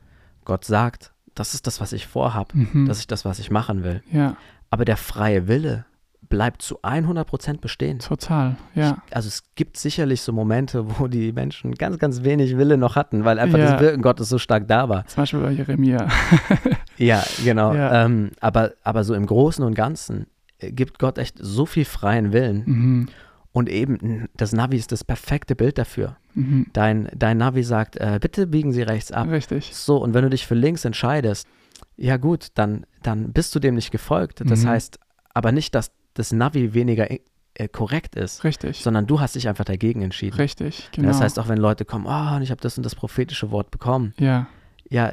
Gott 0.45 0.65
sagt, 0.65 1.13
das 1.35 1.55
ist 1.55 1.67
das, 1.67 1.81
was 1.81 1.93
ich 1.93 2.07
vorhab, 2.07 2.55
Mhm. 2.55 2.87
das 2.87 2.99
ist 2.99 3.11
das, 3.13 3.25
was 3.25 3.39
ich 3.39 3.51
machen 3.51 3.85
will. 3.85 4.03
ja, 4.13 4.37
Aber 4.71 4.85
der 4.85 4.97
freie 4.97 5.49
Wille 5.49 5.85
bleibt 6.29 6.63
zu 6.63 6.79
100% 6.85 7.61
bestehen. 7.61 7.99
total. 7.99 8.57
Ja. 8.77 9.03
Also 9.11 9.27
es 9.29 9.43
gibt 9.57 9.77
sicherlich 9.77 10.21
so 10.23 10.33
Momente, 10.33 10.85
wo 11.01 11.09
die 11.09 11.33
Menschen 11.33 11.75
ganz, 11.75 11.99
ganz 11.99 12.23
wenig 12.23 12.57
Wille 12.57 12.77
noch 12.77 12.95
hatten, 12.97 13.25
weil 13.25 13.39
einfach 13.39 13.59
Ja. 13.59 13.73
das 13.73 13.81
Wirken 13.81 14.03
Gottes 14.03 14.29
so 14.29 14.39
stark 14.39 14.69
da 14.69 14.89
war. 14.89 15.07
Zum 15.07 15.23
Beispiel 15.23 15.41
bei 15.41 15.51
Jeremia. 15.53 16.07
Ja, 16.99 17.25
genau. 17.43 17.73
Ja. 17.75 18.05
Ähm, 18.05 18.33
aber, 18.41 18.73
aber 18.85 19.05
so 19.05 19.15
im 19.15 19.25
Großen 19.25 19.65
und 19.65 19.75
Ganzen 19.75 20.27
äh, 20.59 20.71
gibt 20.71 20.99
Gott 20.99 21.17
echt 21.17 21.37
so 21.41 21.65
viel 21.65 21.87
freien 21.87 22.33
Willen. 22.35 22.63
mhm. 22.67 23.09
Und 23.53 23.69
eben, 23.69 24.29
das 24.37 24.53
Navi 24.53 24.77
ist 24.77 24.93
das 24.93 25.03
perfekte 25.03 25.57
Bild 25.57 25.77
dafür. 25.79 26.17
Mhm. 26.35 26.67
Dein, 26.73 27.09
dein 27.17 27.37
Navi 27.39 27.65
sagt, 27.65 27.97
äh, 27.97 28.19
bitte 28.21 28.47
biegen 28.47 28.73
Sie 28.73 28.83
rechts 28.83 29.11
ab. 29.11 29.29
Richtig. 29.29 29.75
So, 29.75 29.97
und 29.97 30.15
wenn 30.15 30.23
du 30.23 30.31
dich 30.31 30.47
für 30.47 30.55
links 30.55 30.85
entscheidest, 30.85 31.49
ja 31.97 32.17
gut, 32.17 32.49
dann, 32.55 32.87
dann 33.03 33.33
bist 33.33 33.55
du 33.55 33.59
dem 33.59 33.75
nicht 33.75 33.91
gefolgt. 33.91 34.43
Das 34.49 34.63
Mhm. 34.65 34.69
heißt 34.69 35.01
aber 35.35 35.51
nicht, 35.53 35.75
dass 35.75 35.91
das 36.15 36.31
Navi 36.33 36.75
weniger 36.75 37.09
äh, 37.11 37.67
korrekt 37.69 38.15
ist, 38.15 38.45
Richtig. 38.45 38.83
sondern 38.83 39.07
du 39.09 39.19
hast 39.21 39.35
dich 39.35 39.49
einfach 39.49 39.65
dagegen 39.65 40.03
entschieden. 40.03 40.37
Richtig. 40.37 40.89
Genau. 40.93 41.09
Das 41.09 41.21
heißt, 41.21 41.39
auch 41.41 41.49
wenn 41.49 41.59
Leute 41.59 41.85
kommen, 41.85 42.07
oh, 42.07 42.37
und 42.37 42.43
ich 42.43 42.53
habe 42.53 42.61
das 42.61 42.77
und 42.77 42.85
das 42.85 42.95
prophetische 42.95 43.51
Wort 43.51 43.73
bekommen, 43.73 44.15
ja. 44.19 44.47
ja, 44.89 45.13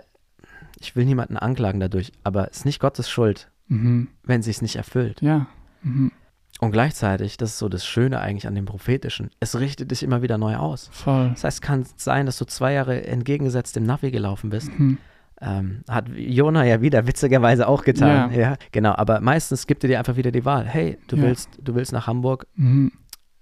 ich 0.80 0.96
will 0.96 1.06
niemanden 1.06 1.38
anklagen 1.38 1.80
dadurch, 1.80 2.12
aber 2.24 2.50
es 2.52 2.58
ist 2.58 2.66
nicht 2.66 2.80
Gottes 2.80 3.10
Schuld, 3.10 3.50
Mhm. 3.68 4.10
wenn 4.24 4.44
sie 4.44 4.52
es 4.52 4.62
nicht 4.62 4.76
erfüllt. 4.76 5.22
Ja. 5.24 5.48
Mhm. 5.82 6.12
Und 6.60 6.72
gleichzeitig, 6.72 7.38
das 7.38 7.52
ist 7.52 7.60
so 7.60 7.70
das 7.70 7.86
Schöne 7.86 8.20
eigentlich 8.20 8.48
an 8.48 8.56
dem 8.56 8.66
Prophetischen, 8.66 9.30
es 9.40 9.60
richtet 9.60 9.92
dich 9.92 10.02
immer 10.04 10.22
wieder 10.22 10.38
neu 10.38 10.56
aus. 10.56 10.90
Voll. 10.92 11.30
Das 11.30 11.44
heißt, 11.44 11.58
es 11.58 11.62
kann 11.62 11.86
sein, 11.98 12.26
dass 12.26 12.38
du 12.40 12.46
zwei 12.46 12.74
Jahre 12.74 13.06
entgegengesetzt 13.06 13.76
dem 13.76 13.84
Navi 13.84 14.10
gelaufen 14.12 14.50
bist. 14.50 14.72
Mhm. 14.78 14.98
Ähm, 15.40 15.84
hat 15.88 16.10
Jona 16.16 16.66
ja 16.66 16.82
wieder 16.82 17.06
witzigerweise 17.06 17.68
auch 17.68 17.84
getan. 17.84 18.32
Ja. 18.34 18.40
Ja. 18.40 18.56
genau. 18.72 18.94
Aber 18.96 19.22
meistens 19.22 19.68
gibt 19.68 19.84
er 19.84 19.88
dir 19.88 20.00
einfach 20.00 20.16
wieder 20.16 20.32
die 20.32 20.46
Wahl. 20.46 20.66
Hey, 20.66 20.98
du 21.08 21.16
Ja. 21.16 21.22
willst, 21.24 21.50
du 21.62 21.76
willst 21.76 21.92
nach 21.92 22.08
Hamburg. 22.08 22.48
Mhm. 22.56 22.92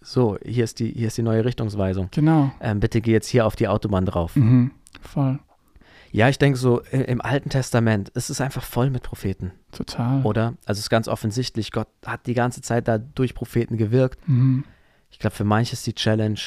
So, 0.01 0.37
hier 0.43 0.65
ist 0.65 0.79
die, 0.79 0.91
hier 0.91 1.07
ist 1.07 1.17
die 1.17 1.23
neue 1.23 1.45
Richtungsweisung. 1.45 2.09
Genau. 2.11 2.51
Ähm, 2.59 2.81
bitte 2.81 2.99
geh 2.99 3.11
jetzt 3.13 3.27
hier 3.29 3.45
auf 3.45 3.55
die 3.55 3.69
Autobahn 3.69 4.05
drauf. 4.05 4.35
Mhm. 4.35 4.71
Voll. 5.01 5.39
Ja, 6.11 6.27
ich 6.29 6.37
denke 6.37 6.57
so, 6.59 6.81
äh, 6.83 7.01
im 7.03 7.21
Alten 7.21 7.49
Testament 7.49 8.09
ist 8.09 8.29
es 8.29 8.39
einfach 8.41 8.63
voll 8.63 8.89
mit 8.89 9.03
Propheten, 9.03 9.53
Total. 9.75 10.23
oder? 10.23 10.53
Also 10.65 10.79
es 10.79 10.85
ist 10.85 10.89
ganz 10.89 11.07
offensichtlich, 11.07 11.71
Gott 11.71 11.87
hat 12.05 12.27
die 12.27 12.33
ganze 12.33 12.61
Zeit 12.61 12.87
da 12.87 12.97
durch 12.97 13.35
Propheten 13.35 13.77
gewirkt. 13.77 14.27
Mhm. 14.27 14.63
Ich 15.09 15.19
glaube, 15.19 15.35
für 15.35 15.43
manche 15.43 15.73
ist 15.73 15.85
die 15.87 15.93
Challenge, 15.95 16.39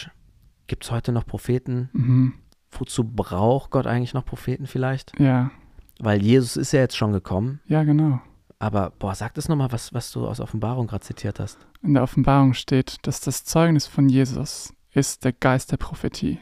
gibt 0.67 0.85
es 0.85 0.91
heute 0.91 1.13
noch 1.13 1.27
Propheten? 1.27 1.91
Mhm. 1.93 2.35
Wozu 2.71 3.05
braucht 3.05 3.71
Gott 3.71 3.87
eigentlich 3.87 4.15
noch 4.15 4.25
Propheten 4.25 4.67
vielleicht? 4.67 5.19
Ja. 5.19 5.51
Weil 5.99 6.23
Jesus 6.23 6.57
ist 6.57 6.73
ja 6.73 6.81
jetzt 6.81 6.97
schon 6.97 7.13
gekommen. 7.13 7.61
Ja, 7.67 7.83
genau. 7.83 8.21
Aber, 8.59 8.93
boah, 8.99 9.15
sag 9.15 9.35
das 9.35 9.49
nochmal, 9.49 9.73
was, 9.73 9.95
was 9.95 10.11
du 10.13 10.27
aus 10.27 10.41
Offenbarung 10.41 10.87
gerade 10.89 11.05
zitiert 11.05 11.39
hast. 11.39 11.59
In 11.83 11.95
der 11.95 12.03
Offenbarung 12.03 12.55
steht, 12.55 12.97
dass 13.03 13.21
das 13.21 13.45
Zeugnis 13.45 13.87
von 13.87 14.09
Jesus 14.09 14.75
ist 14.93 15.25
der 15.25 15.33
Geist 15.33 15.71
der 15.71 15.77
Prophetie. 15.77 16.39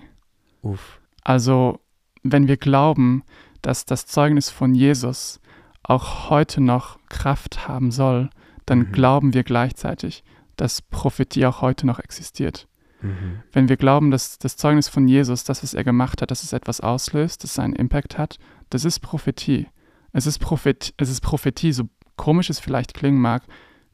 Uff. 0.62 1.00
Also, 1.23 1.81
wenn 2.23 2.49
wir 2.49 2.57
glauben, 2.57 3.23
dass 3.62 3.85
das 3.85 4.07
Zeugnis 4.07 4.49
von 4.50 4.75
Jesus 4.75 5.40
auch 5.88 6.31
heute 6.31 6.61
noch 6.61 6.99
Kraft 7.09 7.69
haben 7.69 7.90
soll, 7.90 8.31
dann 8.66 8.78
Mhm. 8.81 8.93
glauben 8.93 9.35
wir 9.35 9.45
gleichzeitig, 9.45 10.25
dass 10.57 10.83
Prophetie 10.83 11.47
auch 11.47 11.62
heute 11.62 11.87
noch 11.87 11.99
existiert. 11.99 12.66
Mhm. 13.02 13.43
Wenn 13.52 13.69
wir 13.69 13.76
glauben, 13.76 14.11
dass 14.11 14.38
das 14.38 14.57
Zeugnis 14.57 14.88
von 14.88 15.07
Jesus, 15.07 15.45
das, 15.45 15.62
was 15.62 15.75
er 15.75 15.85
gemacht 15.85 16.23
hat, 16.23 16.31
dass 16.31 16.43
es 16.43 16.52
etwas 16.52 16.81
auslöst, 16.81 17.45
dass 17.45 17.52
es 17.52 17.59
einen 17.59 17.75
Impact 17.75 18.19
hat, 18.19 18.38
das 18.71 18.85
ist 18.85 19.00
Prophetie. 19.00 19.69
Es 20.12 20.26
ist, 20.26 20.38
Prophet, 20.38 20.95
es 20.97 21.11
ist 21.11 21.21
Prophetie, 21.21 21.73
so 21.73 21.85
komisch 22.16 22.49
es 22.50 22.59
vielleicht 22.59 22.95
klingen 22.95 23.21
mag, 23.21 23.43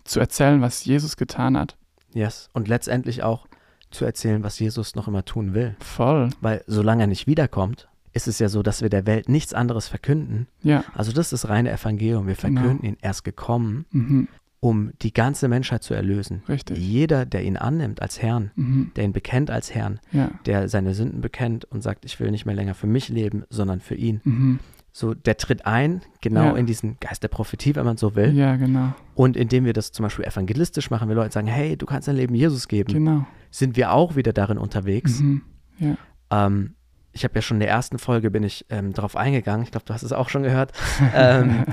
zu 0.05 0.21
erzählen, 0.21 0.63
was 0.63 0.85
Jesus 0.85 1.17
getan 1.17 1.59
hat. 1.59 1.77
Yes. 2.15 2.49
Und 2.53 2.69
letztendlich 2.69 3.23
auch 3.23 3.47
zu 3.91 4.05
erzählen, 4.05 4.43
was 4.43 4.59
Jesus 4.59 4.95
noch 4.95 5.09
immer 5.09 5.25
tun 5.25 5.53
will. 5.53 5.77
Voll. 5.81 6.31
Weil 6.41 6.63
solange 6.67 7.03
er 7.05 7.07
nicht 7.09 7.27
wiederkommt, 7.27 7.89
ist 8.13 8.29
es 8.29 8.39
ja 8.39 8.49
so, 8.49 8.63
dass 8.63 8.83
wir 8.83 8.89
der 8.91 9.07
Welt 9.07 9.29
nichts 9.29 9.55
anderes 9.55 9.89
verkünden. 9.89 10.47
Ja. 10.63 10.85
Also 10.95 11.13
das 11.13 11.33
ist 11.33 11.45
das 11.45 11.49
reine 11.51 11.71
Evangelium. 11.73 12.27
Wir 12.27 12.35
Genau. 12.35 12.61
verkünden 12.61 12.87
ihn 12.87 12.97
erst 13.01 13.25
gekommen, 13.25 13.87
Mhm. 13.91 14.29
um 14.61 14.93
die 15.03 15.13
ganze 15.13 15.49
Menschheit 15.49 15.83
zu 15.83 15.95
erlösen. 15.95 16.43
Richtig. 16.49 16.79
Jeder, 16.79 17.25
der 17.27 17.43
ihn 17.43 17.57
annimmt 17.57 18.01
als 18.03 18.21
Herrn, 18.23 18.51
Mhm. 18.55 18.93
der 18.97 19.05
ihn 19.05 19.13
bekennt 19.13 19.51
als 19.51 19.75
Herrn, 19.75 19.99
Ja. 20.13 20.31
der 20.47 20.69
seine 20.69 20.95
Sünden 20.95 21.21
bekennt 21.21 21.65
und 21.65 21.83
sagt, 21.83 22.05
ich 22.05 22.21
will 22.21 22.31
nicht 22.31 22.47
mehr 22.47 22.55
länger 22.55 22.75
für 22.75 22.87
mich 22.87 23.09
leben, 23.09 23.45
sondern 23.51 23.81
für 23.81 23.95
ihn. 23.95 24.21
Mhm. 24.25 24.59
So, 24.95 25.15
der 25.15 25.39
tritt 25.39 25.65
ein, 25.65 26.03
genau 26.21 26.45
Ja. 26.53 26.57
in 26.57 26.67
diesen 26.67 26.99
Geist 27.01 27.23
der 27.23 27.29
Prophetie, 27.29 27.75
wenn 27.77 27.87
man 27.87 27.97
so 27.97 28.15
will. 28.15 28.31
Ja, 28.37 28.57
genau. 28.57 28.93
Und 29.15 29.39
indem 29.39 29.65
wir 29.65 29.73
das 29.73 29.91
zum 29.91 30.03
Beispiel 30.05 30.27
evangelistisch 30.27 30.91
machen, 30.91 31.09
wir 31.09 31.15
Leuten 31.17 31.31
sagen, 31.31 31.47
hey, 31.47 31.79
du 31.79 31.87
kannst 31.87 32.09
dein 32.09 32.17
Leben 32.17 32.35
Jesus 32.35 32.69
geben, 32.69 32.93
Genau. 32.93 33.27
sind 33.51 33.77
wir 33.77 33.93
auch 33.93 34.17
wieder 34.17 34.35
darin 34.35 34.59
unterwegs. 34.59 35.21
Mhm. 35.21 35.43
Ja. 35.79 35.97
Ähm, 36.31 36.75
ich 37.13 37.25
habe 37.25 37.35
ja 37.35 37.43
schon 37.43 37.57
in 37.57 37.61
der 37.61 37.69
ersten 37.71 37.99
Folge 37.99 38.31
bin 38.31 38.43
ich 38.43 38.65
ähm, 38.71 38.93
darauf 38.93 39.17
eingegangen. 39.17 39.65
Ich 39.65 39.71
glaube, 39.71 39.85
du 39.87 39.93
hast 39.95 40.03
es 40.03 40.13
auch 40.13 40.29
schon 40.29 40.43
gehört. 40.43 40.73
ähm, 41.15 41.65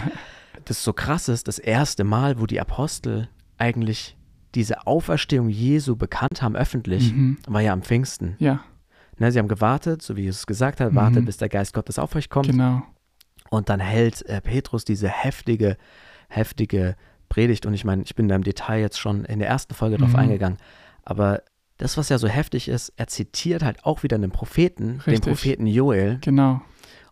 das 0.65 0.83
so 0.83 0.93
krass 0.93 1.29
ist, 1.29 1.47
das 1.47 1.59
erste 1.59 2.03
Mal, 2.03 2.39
wo 2.39 2.45
die 2.45 2.59
Apostel 2.59 3.29
eigentlich 3.57 4.17
diese 4.55 4.87
Auferstehung 4.87 5.47
Jesu 5.49 5.95
bekannt 5.95 6.41
haben 6.41 6.55
öffentlich, 6.55 7.13
Mhm. 7.13 7.37
war 7.47 7.61
ja 7.61 7.71
am 7.73 7.81
Pfingsten. 7.83 8.35
Ja, 8.39 8.61
Ne, 9.21 9.33
sie 9.33 9.39
haben 9.39 9.49
gewartet, 9.49 10.01
so 10.01 10.15
wie 10.15 10.21
Jesus 10.23 10.47
gesagt 10.47 10.79
hat, 10.79 10.91
Mhm. 10.93 10.95
wartet, 10.95 11.25
bis 11.25 11.35
der 11.35 11.49
Geist 11.49 11.73
Gottes 11.73 11.99
auf 11.99 12.15
euch 12.15 12.29
kommt. 12.29 12.47
genau. 12.51 12.83
Und 13.49 13.67
dann 13.67 13.79
hält 13.81 14.25
äh, 14.27 14.39
Petrus 14.41 14.85
diese 14.85 15.09
heftige, 15.09 15.75
heftige 16.29 16.95
Predigt. 17.27 17.65
Und 17.65 17.73
ich 17.73 17.83
meine, 17.83 18.03
ich 18.03 18.15
bin 18.15 18.27
da 18.27 18.35
im 18.35 18.43
Detail 18.43 18.79
jetzt 18.79 18.97
schon 18.99 19.25
in 19.25 19.39
der 19.39 19.47
ersten 19.49 19.73
Folge 19.73 19.97
drauf 19.97 20.11
Mhm. 20.13 20.15
eingegangen. 20.19 20.57
Aber 21.03 21.41
das, 21.79 21.97
was 21.97 22.09
ja 22.09 22.17
so 22.19 22.27
heftig 22.27 22.67
ist, 22.67 22.93
er 22.97 23.07
zitiert 23.07 23.63
halt 23.63 23.83
auch 23.85 24.03
wieder 24.03 24.15
einen 24.15 24.31
Propheten, 24.31 24.99
den 25.05 25.13
Richtig. 25.13 25.31
Propheten 25.33 25.65
Joel. 25.65 26.19
Genau. 26.21 26.61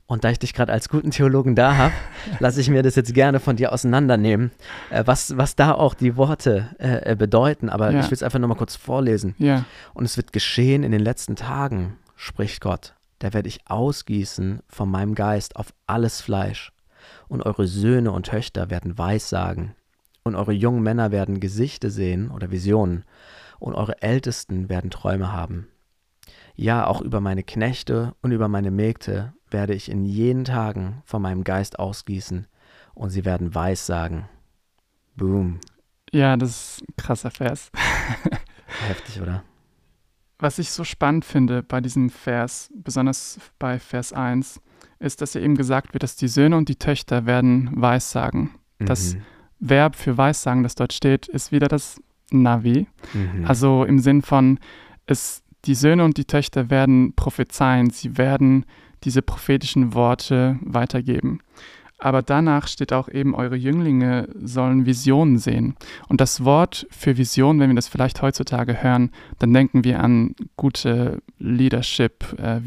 Und 0.06 0.24
da 0.24 0.30
ich 0.30 0.40
dich 0.40 0.54
gerade 0.54 0.72
als 0.72 0.88
guten 0.88 1.12
Theologen 1.12 1.56
da 1.56 1.76
habe, 1.76 1.94
lasse 2.40 2.62
ich 2.62 2.70
mir 2.70 2.82
das 2.84 2.96
jetzt 2.96 3.14
gerne 3.14 3.40
von 3.42 3.56
dir 3.58 3.74
auseinandernehmen, 3.74 4.52
äh, 4.90 5.04
was, 5.06 5.36
was 5.36 5.56
da 5.56 5.74
auch 5.74 5.94
die 5.96 6.16
Worte 6.16 6.70
äh, 6.80 7.12
äh, 7.12 7.16
bedeuten. 7.16 7.70
Aber 7.70 7.92
Ja. 7.92 8.00
ich 8.00 8.06
will 8.06 8.14
es 8.14 8.24
einfach 8.24 8.40
nochmal 8.40 8.58
kurz 8.58 8.76
vorlesen. 8.76 9.36
Ja. 9.38 9.66
Und 9.94 10.06
es 10.06 10.16
wird 10.16 10.32
geschehen 10.32 10.84
in 10.84 10.92
den 10.92 11.02
letzten 11.02 11.36
Tagen, 11.36 11.98
spricht 12.16 12.62
Gott. 12.62 12.94
Da 13.20 13.34
werde 13.34 13.50
ich 13.50 13.62
ausgießen 13.68 14.62
von 14.70 14.90
meinem 14.90 15.16
Geist 15.16 15.56
auf 15.56 15.74
alles 15.88 16.22
Fleisch. 16.22 16.72
Und 17.28 17.42
eure 17.46 17.68
Söhne 17.68 18.12
und 18.12 18.28
Töchter 18.28 18.70
werden 18.70 18.98
Weissagen. 18.98 19.76
Und 20.24 20.36
eure 20.36 20.54
jungen 20.54 20.84
Männer 20.84 21.12
werden 21.12 21.40
Gesichte 21.40 21.90
sehen 21.90 22.32
oder 22.32 22.52
Visionen. 22.52 23.04
Und 23.60 23.74
eure 23.74 24.02
Ältesten 24.02 24.70
werden 24.70 24.92
Träume 24.92 25.32
haben. 25.32 25.68
Ja, 26.56 26.88
auch 26.88 27.02
über 27.02 27.22
meine 27.22 27.44
Knechte 27.44 28.16
und 28.22 28.32
über 28.32 28.48
meine 28.48 28.72
Mägde 28.72 29.34
werde 29.50 29.74
ich 29.74 29.90
in 29.90 30.06
jenen 30.06 30.44
Tagen 30.44 31.02
von 31.06 31.22
meinem 31.22 31.44
Geist 31.44 31.80
ausgießen. 31.80 32.48
Und 32.94 33.10
sie 33.12 33.26
werden 33.26 33.54
Weissagen. 33.54 34.28
Boom. 35.16 35.60
Ja, 36.12 36.36
das 36.38 36.50
ist 36.50 36.82
ein 36.82 36.96
krasser 36.98 37.32
Vers. 37.32 37.72
Heftig, 38.88 39.22
oder? 39.22 39.44
Was 40.40 40.60
ich 40.60 40.72
so 40.72 40.84
spannend 40.84 41.26
finde 41.26 41.64
bei 41.64 41.82
diesem 41.82 42.10
Vers, 42.10 42.70
besonders 42.76 43.40
bei 43.60 43.80
Vers 43.80 44.14
1, 44.14 44.62
ist, 45.00 45.22
dass 45.22 45.34
ja 45.34 45.42
eben 45.42 45.56
gesagt 45.56 45.94
wird, 45.94 46.04
dass 46.04 46.16
die 46.16 46.28
Söhne 46.28 46.58
und 46.58 46.70
die 46.70 46.76
Töchter 46.76 47.26
werden 47.26 47.70
Weissagen. 47.76 48.52
Das 48.80 49.16
Mhm. 49.16 49.22
Verb 49.60 49.96
für 49.96 50.18
Weissagen, 50.18 50.64
das 50.64 50.76
dort 50.76 50.94
steht, 50.94 51.28
ist 51.28 51.52
wieder 51.52 51.68
das 51.68 52.00
Navi. 52.32 52.88
Mhm. 53.14 53.46
Also 53.46 53.84
im 53.84 54.00
Sinn 54.00 54.22
von, 54.22 54.60
es, 55.06 55.44
die 55.66 55.76
Söhne 55.76 56.04
und 56.04 56.18
die 56.18 56.26
Töchter 56.26 56.70
werden 56.70 57.14
prophezeien, 57.16 57.90
sie 57.90 58.18
werden 58.18 58.66
diese 59.04 59.22
prophetischen 59.22 59.94
Worte 59.94 60.58
weitergeben. 60.62 61.40
Aber 62.00 62.22
danach 62.22 62.68
steht 62.68 62.94
auch 62.94 63.10
eben, 63.10 63.34
eure 63.34 63.56
Jünglinge 63.56 64.30
sollen 64.40 64.86
Visionen 64.86 65.40
sehen. 65.40 65.76
Und 66.08 66.22
das 66.22 66.44
Wort 66.46 66.86
für 66.92 67.18
Vision, 67.18 67.60
wenn 67.60 67.72
wir 67.72 67.76
das 67.76 67.88
vielleicht 67.88 68.22
heutzutage 68.22 68.84
hören, 68.84 69.10
dann 69.40 69.52
denken 69.52 69.84
wir 69.84 70.00
an 70.04 70.36
gute 70.58 71.24
Leadership, 71.40 72.36
äh, 72.40 72.60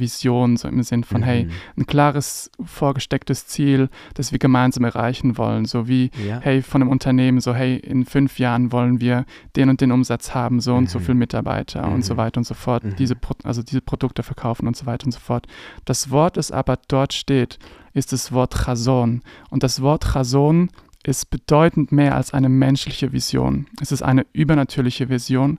so 0.57 0.69
im 0.69 0.83
Sinn 0.83 1.05
von, 1.05 1.23
hey, 1.23 1.45
Mhm. 1.45 1.51
ein 1.79 1.87
klares, 1.87 2.51
vorgestecktes 2.65 3.47
Ziel, 3.47 3.89
das 4.15 4.33
wir 4.33 4.39
gemeinsam 4.41 4.83
erreichen 4.85 5.39
wollen. 5.39 5.65
So 5.65 5.87
wie, 5.87 6.11
Ja. 6.27 6.41
hey, 6.41 6.61
von 6.63 6.83
einem 6.83 6.91
Unternehmen, 6.91 7.41
so, 7.41 7.55
hey, 7.55 7.77
in 7.77 8.05
fünf 8.07 8.39
Jahren 8.41 8.73
wollen 8.73 9.01
wir 9.01 9.25
den 9.57 9.69
und 9.69 9.81
den 9.81 9.93
Umsatz 9.93 10.35
haben, 10.35 10.61
so 10.61 10.75
und 10.75 10.91
so 10.91 10.99
Mhm. 10.99 11.03
viele 11.05 11.15
Mitarbeiter 11.15 11.87
und 11.91 12.05
so 12.05 12.15
Mhm. 12.15 12.19
weiter 12.19 12.39
und 12.39 12.45
so 12.45 12.55
fort, 12.55 12.83
Mhm. 12.85 12.97
diese, 12.97 13.15
Pro 13.15 13.35
also 13.45 13.63
diese 13.63 13.81
Produkte 13.81 14.23
verkaufen 14.25 14.67
und 14.67 14.77
so 14.77 14.87
weiter 14.87 15.07
und 15.07 15.13
so 15.13 15.21
fort. 15.21 15.47
Das 15.85 16.11
Wort, 16.11 16.37
das 16.37 16.51
aber 16.51 16.79
dort 16.89 17.13
steht, 17.13 17.59
ist 17.93 18.13
das 18.13 18.33
Wort 18.33 18.55
Chason. 18.55 19.23
Und 19.51 19.63
das 19.63 19.81
Wort 19.83 20.05
Chason 20.13 20.71
ist 21.03 21.31
bedeutend 21.31 21.93
mehr 21.93 22.15
als 22.15 22.35
eine 22.35 22.51
menschliche 22.51 23.13
Vision. 23.13 23.67
Es 23.81 23.91
ist 23.91 24.03
eine 24.03 24.27
übernatürliche 24.35 25.09
Vision, 25.09 25.59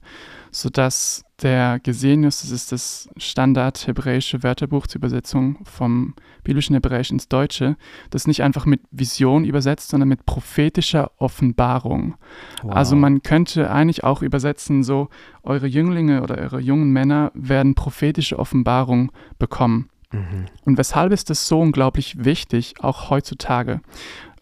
sodass 0.51 1.23
der 1.41 1.79
Gesenius, 1.79 2.41
das 2.41 2.51
ist 2.51 2.71
das 2.71 3.09
Standard 3.17 3.87
hebräische 3.87 4.43
Wörterbuch 4.43 4.85
zur 4.85 4.99
Übersetzung 4.99 5.57
vom 5.63 6.13
biblischen 6.43 6.75
Hebräisch 6.75 7.09
ins 7.09 7.27
Deutsche, 7.27 7.75
das 8.11 8.27
nicht 8.27 8.43
einfach 8.43 8.67
mit 8.67 8.81
Vision 8.91 9.43
übersetzt, 9.43 9.89
sondern 9.89 10.09
mit 10.09 10.27
prophetischer 10.27 11.11
Offenbarung. 11.17 12.15
Wow. 12.61 12.75
Also 12.75 12.95
man 12.95 13.23
könnte 13.23 13.71
eigentlich 13.71 14.03
auch 14.03 14.21
übersetzen, 14.21 14.83
so 14.83 15.09
eure 15.41 15.65
Jünglinge 15.65 16.21
oder 16.21 16.37
eure 16.37 16.59
jungen 16.59 16.91
Männer 16.91 17.31
werden 17.33 17.73
prophetische 17.73 18.37
Offenbarung 18.37 19.11
bekommen. 19.39 19.89
Mhm. 20.11 20.45
Und 20.65 20.77
weshalb 20.77 21.11
ist 21.11 21.29
das 21.29 21.47
so 21.47 21.59
unglaublich 21.61 22.23
wichtig, 22.23 22.75
auch 22.81 23.09
heutzutage? 23.09 23.81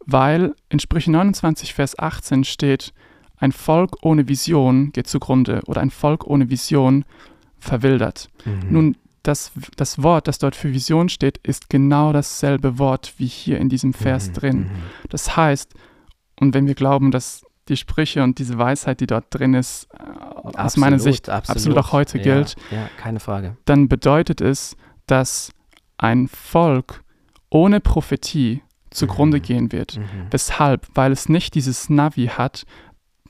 Weil 0.05 0.55
in 0.69 0.79
Sprüche 0.79 1.11
29, 1.11 1.73
Vers 1.73 1.97
18 1.99 2.43
steht, 2.43 2.93
ein 3.37 3.51
Volk 3.51 3.97
ohne 4.01 4.27
Vision 4.27 4.91
geht 4.91 5.07
zugrunde 5.07 5.61
oder 5.67 5.81
ein 5.81 5.91
Volk 5.91 6.25
ohne 6.25 6.49
Vision 6.49 7.05
verwildert. 7.57 8.29
Mhm. 8.45 8.59
Nun, 8.69 8.97
das, 9.23 9.51
das 9.75 10.01
Wort, 10.01 10.27
das 10.27 10.39
dort 10.39 10.55
für 10.55 10.73
Vision 10.73 11.09
steht, 11.09 11.37
ist 11.39 11.69
genau 11.69 12.13
dasselbe 12.13 12.79
Wort 12.79 13.13
wie 13.17 13.27
hier 13.27 13.59
in 13.59 13.69
diesem 13.69 13.93
Vers 13.93 14.29
Mhm. 14.29 14.33
drin. 14.33 14.57
Mhm. 14.59 14.69
Das 15.09 15.35
heißt, 15.35 15.73
und 16.39 16.53
wenn 16.53 16.67
wir 16.67 16.75
glauben, 16.75 17.11
dass 17.11 17.43
die 17.67 17.77
Sprüche 17.77 18.23
und 18.23 18.39
diese 18.39 18.57
Weisheit, 18.57 18.99
die 19.01 19.07
dort 19.07 19.25
drin 19.29 19.53
ist, 19.53 19.87
äh, 19.93 20.57
aus 20.57 20.75
meiner 20.77 20.95
Absolut, 20.95 21.13
Sicht 21.15 21.29
absolut, 21.29 21.77
auch 21.77 21.91
heute 21.91 22.17
ja, 22.17 22.23
gilt, 22.23 22.55
Ja, 22.71 22.89
keine 22.97 23.19
Frage. 23.19 23.57
dann 23.65 23.87
bedeutet 23.87 24.41
es, 24.41 24.75
dass 25.05 25.51
ein 25.99 26.27
Volk 26.27 27.03
ohne 27.51 27.79
Prophetie 27.79 28.61
zugrunde 28.89 29.37
Mhm. 29.37 29.41
gehen 29.43 29.71
wird. 29.71 29.97
Mhm. 29.97 30.03
Weshalb? 30.31 30.87
Weil 30.95 31.11
es 31.11 31.29
nicht 31.29 31.53
dieses 31.53 31.89
Navi 31.89 32.27
hat, 32.27 32.65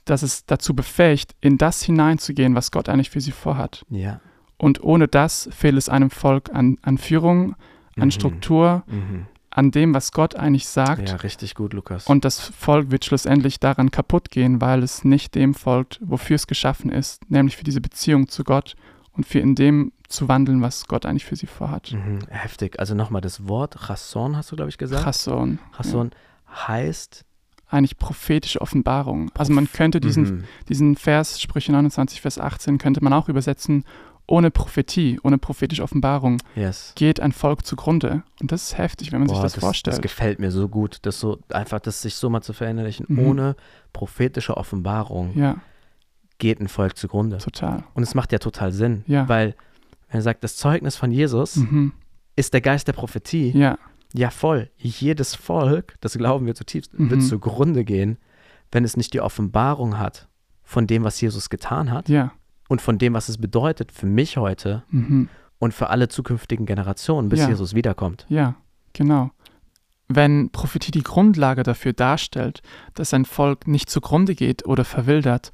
das 0.06 0.22
es 0.22 0.46
dazu 0.46 0.74
befähigt, 0.74 1.34
in 1.42 1.58
das 1.58 1.82
hineinzugehen, 1.82 2.54
was 2.54 2.70
Gott 2.70 2.88
eigentlich 2.88 3.10
für 3.10 3.20
sie 3.20 3.32
vorhat. 3.32 3.84
Ja. 3.90 4.20
Und 4.56 4.82
ohne 4.82 5.08
das 5.08 5.48
fehlt 5.52 5.76
es 5.76 5.88
einem 5.88 6.10
Volk 6.10 6.50
an, 6.54 6.78
an 6.82 6.96
Führung, 6.98 7.54
an 7.96 8.06
Mhm. 8.06 8.10
Struktur, 8.10 8.82
Mhm. 8.86 9.26
an 9.50 9.70
dem, 9.72 9.92
was 9.94 10.12
Gott 10.12 10.36
eigentlich 10.36 10.68
sagt. 10.68 11.08
Ja, 11.10 11.16
richtig 11.16 11.54
gut, 11.54 11.72
Lukas. 11.74 12.06
Und 12.06 12.24
das 12.24 12.40
Volk 12.40 12.90
wird 12.90 13.04
schlussendlich 13.04 13.58
daran 13.58 13.90
kaputt 13.90 14.30
gehen, 14.30 14.60
weil 14.60 14.82
es 14.82 15.04
nicht 15.04 15.34
dem 15.34 15.54
folgt, 15.54 15.98
wofür 16.02 16.36
es 16.36 16.46
geschaffen 16.46 16.90
ist, 16.90 17.28
nämlich 17.30 17.56
für 17.56 17.64
diese 17.64 17.80
Beziehung 17.80 18.28
zu 18.28 18.44
Gott 18.44 18.76
und 19.12 19.26
für 19.26 19.40
in 19.40 19.54
dem 19.54 19.92
zu 20.10 20.28
wandeln, 20.28 20.60
was 20.60 20.86
Gott 20.88 21.06
eigentlich 21.06 21.24
für 21.24 21.36
sie 21.36 21.46
vorhat. 21.46 21.92
mhm. 21.92 22.18
Heftig. 22.28 22.78
Also 22.78 22.94
nochmal 22.94 23.22
das 23.22 23.48
Wort 23.48 23.76
Chasson 23.86 24.36
hast 24.36 24.50
du, 24.52 24.56
glaube 24.56 24.68
ich, 24.68 24.76
gesagt. 24.78 25.04
Chasson. 25.04 25.58
Chasson 25.76 26.10
heißt. 26.66 27.24
Eigentlich 27.68 27.98
prophetische 27.98 28.60
Offenbarung. 28.60 29.30
Also 29.38 29.52
man 29.52 29.70
könnte 29.72 30.00
diesen, 30.00 30.24
Mhm. 30.24 30.44
diesen 30.68 30.96
Vers, 30.96 31.40
Sprüche 31.40 31.70
29, 31.70 32.20
Vers 32.20 32.38
18, 32.40 32.78
könnte 32.78 33.02
man 33.02 33.12
auch 33.12 33.28
übersetzen, 33.28 33.84
ohne 34.26 34.50
Prophetie, 34.50 35.20
ohne 35.22 35.38
prophetische 35.38 35.82
Offenbarung 35.84 36.38
Yes. 36.56 36.92
geht 36.96 37.20
ein 37.20 37.30
Volk 37.30 37.64
zugrunde. 37.64 38.24
Und 38.40 38.50
das 38.50 38.64
ist 38.64 38.78
heftig, 38.78 39.12
wenn 39.12 39.20
man 39.20 39.28
sich 39.28 39.36
Boah, 39.36 39.42
das, 39.44 39.52
das, 39.52 39.60
vorstellt. 39.62 39.94
das 39.96 40.02
gefällt 40.02 40.40
mir 40.40 40.50
so 40.50 40.68
gut, 40.68 40.98
das 41.02 41.20
so 41.20 41.38
einfach, 41.52 41.78
das 41.78 42.02
sich 42.02 42.16
so 42.16 42.28
mal 42.30 42.40
zu 42.42 42.52
verinnerlichen. 42.52 43.06
Mhm. 43.08 43.18
Ohne 43.20 43.56
prophetische 43.92 44.56
Offenbarung 44.56 45.36
ja, 45.38 45.56
geht 46.38 46.60
ein 46.60 46.68
Volk 46.68 46.96
zugrunde. 46.96 47.38
total. 47.38 47.84
Und 47.94 48.02
es 48.02 48.14
macht 48.16 48.32
ja 48.32 48.38
total 48.40 48.72
Sinn, 48.72 49.04
Ja. 49.06 49.28
weil 49.28 49.54
wenn 50.10 50.18
er 50.18 50.22
sagt, 50.22 50.44
das 50.44 50.56
Zeugnis 50.56 50.96
von 50.96 51.10
Jesus 51.10 51.56
Mhm. 51.56 51.92
ist 52.36 52.52
der 52.52 52.60
Geist 52.60 52.86
der 52.88 52.92
Prophetie. 52.92 53.50
Ja, 53.56 53.78
Ja, 54.12 54.30
voll. 54.30 54.70
Jedes 54.76 55.36
Volk, 55.36 55.94
das 56.00 56.18
glauben 56.18 56.44
wir 56.44 56.56
zutiefst, 56.56 56.98
Mhm. 56.98 57.10
wird 57.10 57.22
zugrunde 57.22 57.84
gehen, 57.84 58.18
wenn 58.72 58.82
es 58.84 58.96
nicht 58.96 59.12
die 59.14 59.20
Offenbarung 59.20 59.98
hat 59.98 60.26
von 60.64 60.86
dem, 60.88 61.04
was 61.04 61.20
Jesus 61.20 61.48
getan 61.48 61.92
hat 61.92 62.08
ja. 62.08 62.32
und 62.68 62.80
von 62.82 62.98
dem, 62.98 63.14
was 63.14 63.28
es 63.28 63.38
bedeutet 63.38 63.92
für 63.92 64.06
mich 64.06 64.36
heute 64.36 64.82
Mhm. 64.90 65.28
und 65.60 65.74
für 65.74 65.90
alle 65.90 66.08
zukünftigen 66.08 66.66
Generationen, 66.66 67.28
bis 67.28 67.38
Ja. 67.40 67.48
Jesus 67.50 67.74
wiederkommt. 67.74 68.26
Ja, 68.28 68.56
genau. 68.94 69.30
Wenn 70.08 70.50
Prophetie 70.50 70.90
die 70.90 71.04
Grundlage 71.04 71.62
dafür 71.62 71.92
darstellt, 71.92 72.62
dass 72.94 73.14
ein 73.14 73.24
Volk 73.24 73.68
nicht 73.68 73.88
zugrunde 73.90 74.34
geht 74.34 74.66
oder 74.66 74.84
verwildert, 74.84 75.52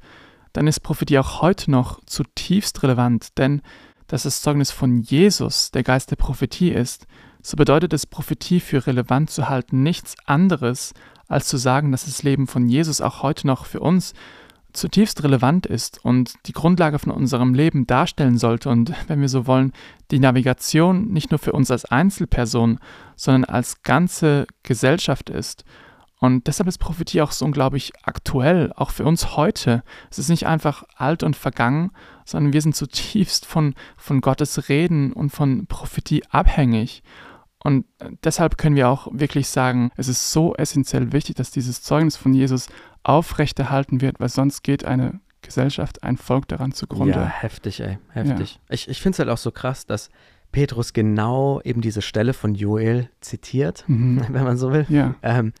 dann 0.53 0.65
ist 0.65 0.79
Prophetie 0.79 1.19
auch 1.19 1.43
heute 1.43 1.69
noch 1.69 2.03
zutiefst 2.05 2.81
relevant, 2.81 3.37
denn 3.37 3.61
dass 4.07 4.23
das 4.23 4.41
Zeugnis 4.41 4.71
von 4.71 5.01
Jesus 5.01 5.71
der 5.71 5.83
Geist 5.83 6.11
der 6.11 6.15
Prophetie 6.15 6.71
ist, 6.71 7.07
so 7.41 7.55
bedeutet 7.55 7.93
es, 7.93 8.05
Prophetie 8.05 8.59
für 8.59 8.87
relevant 8.87 9.29
zu 9.29 9.47
halten, 9.47 9.83
nichts 9.83 10.15
anderes, 10.25 10.93
als 11.27 11.47
zu 11.47 11.57
sagen, 11.57 11.91
dass 11.91 12.05
das 12.05 12.23
Leben 12.23 12.47
von 12.47 12.67
Jesus 12.67 13.01
auch 13.01 13.21
heute 13.21 13.47
noch 13.47 13.65
für 13.65 13.79
uns 13.79 14.13
zutiefst 14.73 15.23
relevant 15.23 15.65
ist 15.65 16.03
und 16.03 16.33
die 16.45 16.53
Grundlage 16.53 16.99
von 16.99 17.11
unserem 17.11 17.53
Leben 17.53 17.87
darstellen 17.87 18.37
sollte 18.37 18.69
und, 18.69 18.93
wenn 19.07 19.21
wir 19.21 19.29
so 19.29 19.47
wollen, 19.47 19.73
die 20.11 20.19
Navigation 20.19 21.07
nicht 21.07 21.31
nur 21.31 21.39
für 21.39 21.53
uns 21.53 21.71
als 21.71 21.85
Einzelperson, 21.85 22.79
sondern 23.15 23.45
als 23.45 23.81
ganze 23.81 24.45
Gesellschaft 24.63 25.29
ist. 25.29 25.63
Und 26.19 26.47
deshalb 26.47 26.67
ist 26.67 26.79
Prophetie 26.79 27.21
auch 27.21 27.31
so 27.31 27.45
unglaublich 27.45 27.93
aktuell, 28.01 28.73
auch 28.75 28.89
für 28.89 29.05
uns 29.05 29.37
heute. 29.37 29.83
Es 30.09 30.17
ist 30.17 30.29
nicht 30.29 30.47
einfach 30.47 30.83
alt 30.95 31.21
und 31.21 31.35
vergangen, 31.35 31.91
sondern 32.25 32.53
wir 32.53 32.61
sind 32.61 32.75
zutiefst 32.75 33.45
von, 33.45 33.75
von 33.97 34.21
Gottes 34.21 34.67
Reden 34.67 35.13
und 35.13 35.29
von 35.29 35.67
Prophetie 35.67 36.23
abhängig. 36.31 37.03
Und 37.63 37.85
deshalb 38.23 38.57
können 38.57 38.75
wir 38.75 38.89
auch 38.89 39.07
wirklich 39.11 39.47
sagen, 39.49 39.91
es 39.95 40.07
ist 40.07 40.31
so 40.31 40.55
essentiell 40.55 41.11
wichtig, 41.11 41.35
dass 41.35 41.51
dieses 41.51 41.81
Zeugnis 41.83 42.17
von 42.17 42.33
Jesus 42.33 42.67
aufrechterhalten 43.03 44.01
wird, 44.01 44.19
weil 44.19 44.29
sonst 44.29 44.63
geht 44.63 44.85
eine 44.85 45.19
Gesellschaft, 45.41 46.03
ein 46.03 46.17
Volk 46.17 46.47
daran 46.47 46.71
zugrunde. 46.71 47.13
Ja, 47.13 47.25
heftig, 47.25 47.79
ey, 47.79 47.99
heftig. 48.09 48.55
Ja. 48.55 48.73
Ich, 48.73 48.87
ich 48.89 49.01
finde 49.01 49.15
es 49.15 49.19
halt 49.19 49.29
auch 49.29 49.37
so 49.37 49.51
krass, 49.51 49.85
dass 49.85 50.09
Petrus 50.51 50.93
genau 50.93 51.61
eben 51.61 51.81
diese 51.81 52.01
Stelle 52.01 52.33
von 52.33 52.55
Joel 52.55 53.09
zitiert, 53.21 53.83
mhm. 53.87 54.25
wenn 54.29 54.43
man 54.43 54.57
so 54.57 54.71
will. 54.71 54.85
Ja. 54.89 55.15
Ähm, 55.21 55.53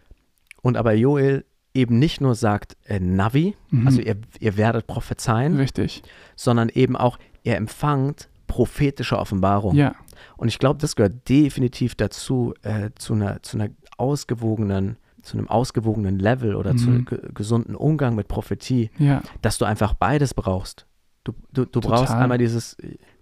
und 0.67 0.75
aber 0.75 0.91
Joel 0.91 1.45
eben 1.73 1.97
nicht 1.97 2.19
nur 2.19 2.35
sagt 2.35 2.75
äh, 2.83 2.99
Navi, 2.99 3.55
mhm. 3.69 3.87
also 3.87 4.01
ihr, 4.01 4.17
ihr 4.41 4.57
werdet 4.57 4.85
prophezeien, 4.85 5.55
Richtig. 5.55 6.03
sondern 6.35 6.67
eben 6.67 6.97
auch, 6.97 7.17
ihr 7.43 7.55
empfangt 7.55 8.27
prophetische 8.47 9.17
Offenbarung. 9.17 9.75
Ja. 9.75 9.95
Und 10.35 10.49
ich 10.49 10.59
glaube, 10.59 10.81
das 10.81 10.97
gehört 10.97 11.29
definitiv 11.29 11.95
dazu, 11.95 12.53
äh, 12.63 12.89
zu, 12.95 13.13
einer, 13.13 13.41
zu 13.43 13.57
einer 13.57 13.69
ausgewogenen 13.97 14.97
zu 15.21 15.37
einem 15.37 15.49
ausgewogenen 15.49 16.19
Level 16.19 16.55
oder 16.55 16.71
mhm. 16.71 16.77
zu 16.77 16.89
einem 16.89 17.05
gesunden 17.33 17.75
Umgang 17.75 18.15
mit 18.15 18.29
Prophetie, 18.29 18.91
ja. 18.97 19.21
dass 19.41 19.57
du 19.57 19.65
einfach 19.65 19.93
beides 19.93 20.33
brauchst. 20.33 20.85
Du, 21.25 21.33
du, 21.51 21.65
du 21.65 21.81
brauchst 21.81 22.13
einmal 22.13 22.37
dieses, 22.37 22.77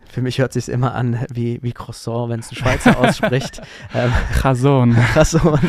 für 0.09 0.21
mich 0.21 0.39
hört 0.39 0.53
sich 0.53 0.69
immer 0.69 0.93
an 0.95 1.25
wie, 1.33 1.59
wie 1.62 1.71
Croissant, 1.71 2.29
wenn 2.29 2.39
es 2.39 2.51
ein 2.51 2.55
Schweizer 2.55 2.97
ausspricht. 3.00 3.62
ähm, 3.93 4.12
Chasson. 4.41 4.95
Chasson. 5.13 5.59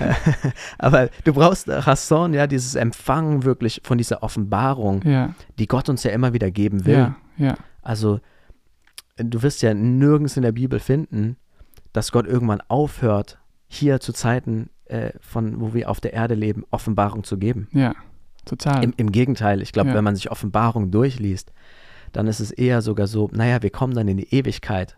Aber 0.78 1.08
du 1.24 1.32
brauchst 1.32 1.66
Chasson, 1.66 2.34
ja, 2.34 2.46
dieses 2.46 2.74
Empfangen 2.74 3.44
wirklich 3.44 3.80
von 3.84 3.98
dieser 3.98 4.22
Offenbarung, 4.22 5.02
ja. 5.02 5.34
die 5.58 5.66
Gott 5.66 5.88
uns 5.88 6.02
ja 6.04 6.10
immer 6.10 6.32
wieder 6.32 6.50
geben 6.50 6.84
will. 6.84 6.98
Ja, 6.98 7.16
ja. 7.36 7.56
Also 7.82 8.20
du 9.16 9.42
wirst 9.42 9.62
ja 9.62 9.74
nirgends 9.74 10.36
in 10.36 10.42
der 10.42 10.52
Bibel 10.52 10.78
finden, 10.78 11.36
dass 11.92 12.12
Gott 12.12 12.26
irgendwann 12.26 12.60
aufhört, 12.68 13.38
hier 13.68 14.00
zu 14.00 14.12
Zeiten 14.12 14.70
äh, 14.88 15.12
von 15.20 15.60
wo 15.60 15.74
wir 15.74 15.90
auf 15.90 16.00
der 16.00 16.12
Erde 16.12 16.34
leben, 16.34 16.64
Offenbarung 16.70 17.24
zu 17.24 17.38
geben. 17.38 17.68
Ja, 17.72 17.94
total. 18.44 18.82
Im, 18.82 18.94
im 18.96 19.12
Gegenteil, 19.12 19.62
ich 19.62 19.72
glaube, 19.72 19.90
ja. 19.90 19.94
wenn 19.94 20.04
man 20.04 20.16
sich 20.16 20.30
Offenbarung 20.30 20.90
durchliest, 20.90 21.52
dann 22.12 22.26
ist 22.26 22.40
es 22.40 22.50
eher 22.50 22.82
sogar 22.82 23.06
so, 23.06 23.30
naja, 23.32 23.62
wir 23.62 23.70
kommen 23.70 23.94
dann 23.94 24.08
in 24.08 24.16
die 24.16 24.34
Ewigkeit 24.34 24.96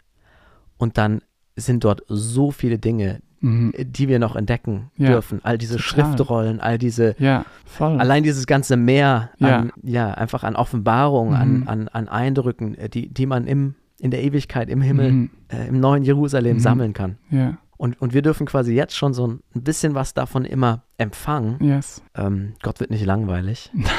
und 0.78 0.98
dann 0.98 1.22
sind 1.56 1.84
dort 1.84 2.02
so 2.08 2.50
viele 2.50 2.78
Dinge, 2.78 3.20
mhm. 3.40 3.72
die 3.78 4.08
wir 4.08 4.18
noch 4.18 4.36
entdecken 4.36 4.90
ja, 4.96 5.08
dürfen. 5.08 5.40
All 5.42 5.58
diese 5.58 5.76
total. 5.76 5.86
Schriftrollen, 5.86 6.60
all 6.60 6.78
diese, 6.78 7.14
ja, 7.18 7.44
allein 7.78 8.22
dieses 8.22 8.46
ganze 8.46 8.76
Meer 8.76 9.30
an, 9.40 9.72
ja, 9.82 10.12
einfach 10.12 10.44
an 10.44 10.56
Offenbarung, 10.56 11.28
mhm. 11.30 11.34
an, 11.34 11.62
an, 11.66 11.88
an 11.88 12.08
Eindrücken, 12.08 12.76
äh, 12.76 12.88
die, 12.88 13.08
die 13.08 13.26
man 13.26 13.46
im, 13.46 13.74
in 13.98 14.10
der 14.10 14.22
Ewigkeit, 14.22 14.68
im 14.68 14.80
Himmel, 14.80 15.12
mhm. 15.12 15.30
äh, 15.48 15.68
im 15.68 15.80
neuen 15.80 16.02
Jerusalem 16.02 16.56
mhm. 16.56 16.60
sammeln 16.60 16.92
kann. 16.92 17.18
Ja. 17.30 17.58
Und, 17.76 18.00
und 18.00 18.12
wir 18.12 18.20
dürfen 18.20 18.46
quasi 18.46 18.74
jetzt 18.74 18.94
schon 18.94 19.14
so 19.14 19.26
ein 19.26 19.40
bisschen 19.54 19.94
was 19.94 20.12
davon 20.12 20.44
immer 20.44 20.82
empfangen. 20.98 21.56
Yes. 21.60 22.02
Ähm, 22.14 22.52
Gott 22.62 22.78
wird 22.78 22.90
nicht 22.90 23.06
langweilig. 23.06 23.70
Nein. 23.72 23.86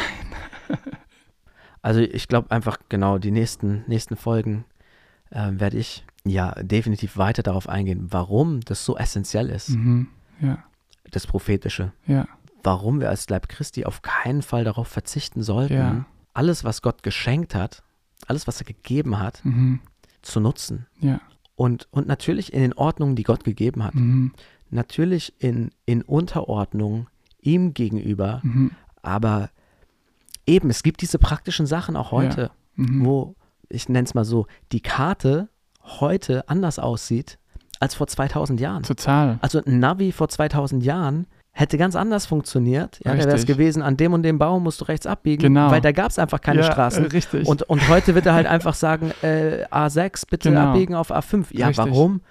also 1.82 2.00
ich 2.00 2.28
glaube 2.28 2.52
einfach 2.52 2.78
genau, 2.90 3.18
die 3.18 3.32
nächsten, 3.32 3.84
nächsten 3.88 4.16
Folgen 4.16 4.66
äh, 5.32 5.52
werde 5.54 5.78
ich 5.78 6.06
ja 6.24 6.52
definitiv 6.62 7.18
weiter 7.18 7.44
darauf 7.44 7.68
eingehen, 7.68 8.08
warum 8.12 8.62
das 8.62 8.86
so 8.86 8.98
essentiell 8.98 9.50
ist. 9.50 9.70
Mhm. 9.70 10.08
Ja. 10.40 10.64
Das 11.10 11.26
Prophetische. 11.28 11.92
Ja. 12.06 12.28
Warum 12.64 13.00
wir 13.00 13.10
als 13.10 13.28
Leib 13.30 13.50
Christi 13.50 13.86
auf 13.86 14.02
keinen 14.02 14.44
Fall 14.44 14.64
darauf 14.64 14.88
verzichten 14.88 15.42
sollten, 15.42 15.74
ja. 15.74 16.06
alles, 16.34 16.64
was 16.64 16.82
Gott 16.84 17.02
geschenkt 17.02 17.56
hat, 17.56 17.84
alles, 18.28 18.46
was 18.46 18.62
er 18.62 18.66
gegeben 18.66 19.20
hat, 19.20 19.44
mhm. 19.44 19.80
zu 20.22 20.40
nutzen. 20.40 20.86
Ja. 21.00 21.20
Und, 21.56 21.88
und 21.92 22.08
natürlich 22.08 22.54
in 22.54 22.62
den 22.62 22.74
Ordnungen, 22.74 23.16
die 23.16 23.24
Gott 23.24 23.44
gegeben 23.44 23.84
hat. 23.84 23.96
Mhm. 23.96 24.34
Natürlich 24.70 25.34
in, 25.40 25.72
in 25.86 26.02
Unterordnung 26.04 27.08
ihm 27.42 27.74
gegenüber. 27.74 28.42
Mhm. 28.44 28.72
Aber 29.02 29.50
eben, 30.46 30.70
es 30.70 30.84
gibt 30.84 31.02
diese 31.02 31.20
praktischen 31.20 31.66
Sachen 31.66 31.96
auch 31.96 32.12
heute, 32.12 32.42
ja. 32.42 32.50
mhm. 32.76 33.06
wo, 33.06 33.36
ich 33.70 33.90
nenne 33.90 34.06
es 34.06 34.14
mal 34.14 34.26
so, 34.26 34.48
die 34.72 34.82
Karte 34.82 35.50
heute 35.84 36.48
anders 36.50 36.80
aussieht 36.80 37.38
als 37.80 37.96
vor 37.96 38.08
2000 38.08 38.60
Jahren. 38.60 38.84
Total. 38.84 39.40
Also 39.42 39.62
ein 39.64 39.80
Navi 39.80 40.12
vor 40.12 40.30
2000 40.30 40.84
Jahren 40.84 41.26
hätte 41.52 41.78
ganz 41.78 41.96
anders 41.96 42.26
funktioniert. 42.26 43.00
Ja, 43.04 43.14
da 43.14 43.18
wäre 43.18 43.36
es 43.36 43.46
gewesen, 43.46 43.82
an 43.82 43.98
dem 43.98 44.14
und 44.14 44.24
dem 44.24 44.38
Baum 44.38 44.64
musst 44.64 44.80
du 44.82 44.86
rechts 44.86 45.06
abbiegen, 45.06 45.42
genau. 45.42 45.72
weil 45.72 45.82
da 45.82 45.92
gab 45.92 46.12
es 46.12 46.20
einfach 46.20 46.40
keine 46.40 46.62
ja, 46.62 46.72
Straßen. 46.72 47.06
Richtig. 47.08 47.48
Und, 47.48 47.64
und 47.64 47.90
heute 47.90 48.16
wird 48.16 48.26
er 48.26 48.34
halt 48.34 48.48
einfach 48.48 48.76
sagen, 48.76 49.12
äh, 49.22 49.66
A6, 49.70 50.24
bitte 50.30 50.50
Genau. 50.50 50.70
abbiegen 50.70 50.96
auf 50.96 51.12
A5. 51.12 51.48
Ja, 51.52 51.68
Richtig. 51.68 51.86
warum? 51.86 52.22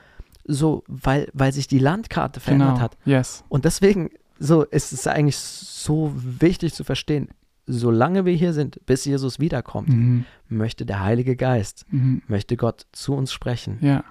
So, 0.46 0.84
weil, 0.86 1.28
weil 1.34 1.52
sich 1.52 1.66
die 1.66 1.78
Landkarte 1.78 2.40
verändert 2.40 2.68
genau. 2.70 2.80
hat. 2.80 2.96
Yes. 3.04 3.44
Und 3.48 3.64
deswegen 3.64 4.10
so 4.40 4.64
ist 4.64 4.92
es 4.92 5.06
eigentlich 5.06 5.36
so 5.36 6.12
wichtig 6.16 6.74
zu 6.74 6.82
verstehen, 6.82 7.28
solange 7.70 8.24
wir 8.24 8.34
hier 8.34 8.52
sind, 8.52 8.84
bis 8.86 9.04
Jesus 9.04 9.38
wiederkommt, 9.40 9.88
Mhm. 9.88 10.24
möchte 10.48 10.84
der 10.86 11.00
Heilige 11.04 11.36
Geist, 11.36 11.86
Mhm. 11.90 12.22
möchte 12.26 12.56
Gott 12.56 12.86
zu 12.92 13.14
uns 13.14 13.32
sprechen. 13.32 13.78
Ja. 13.80 14.04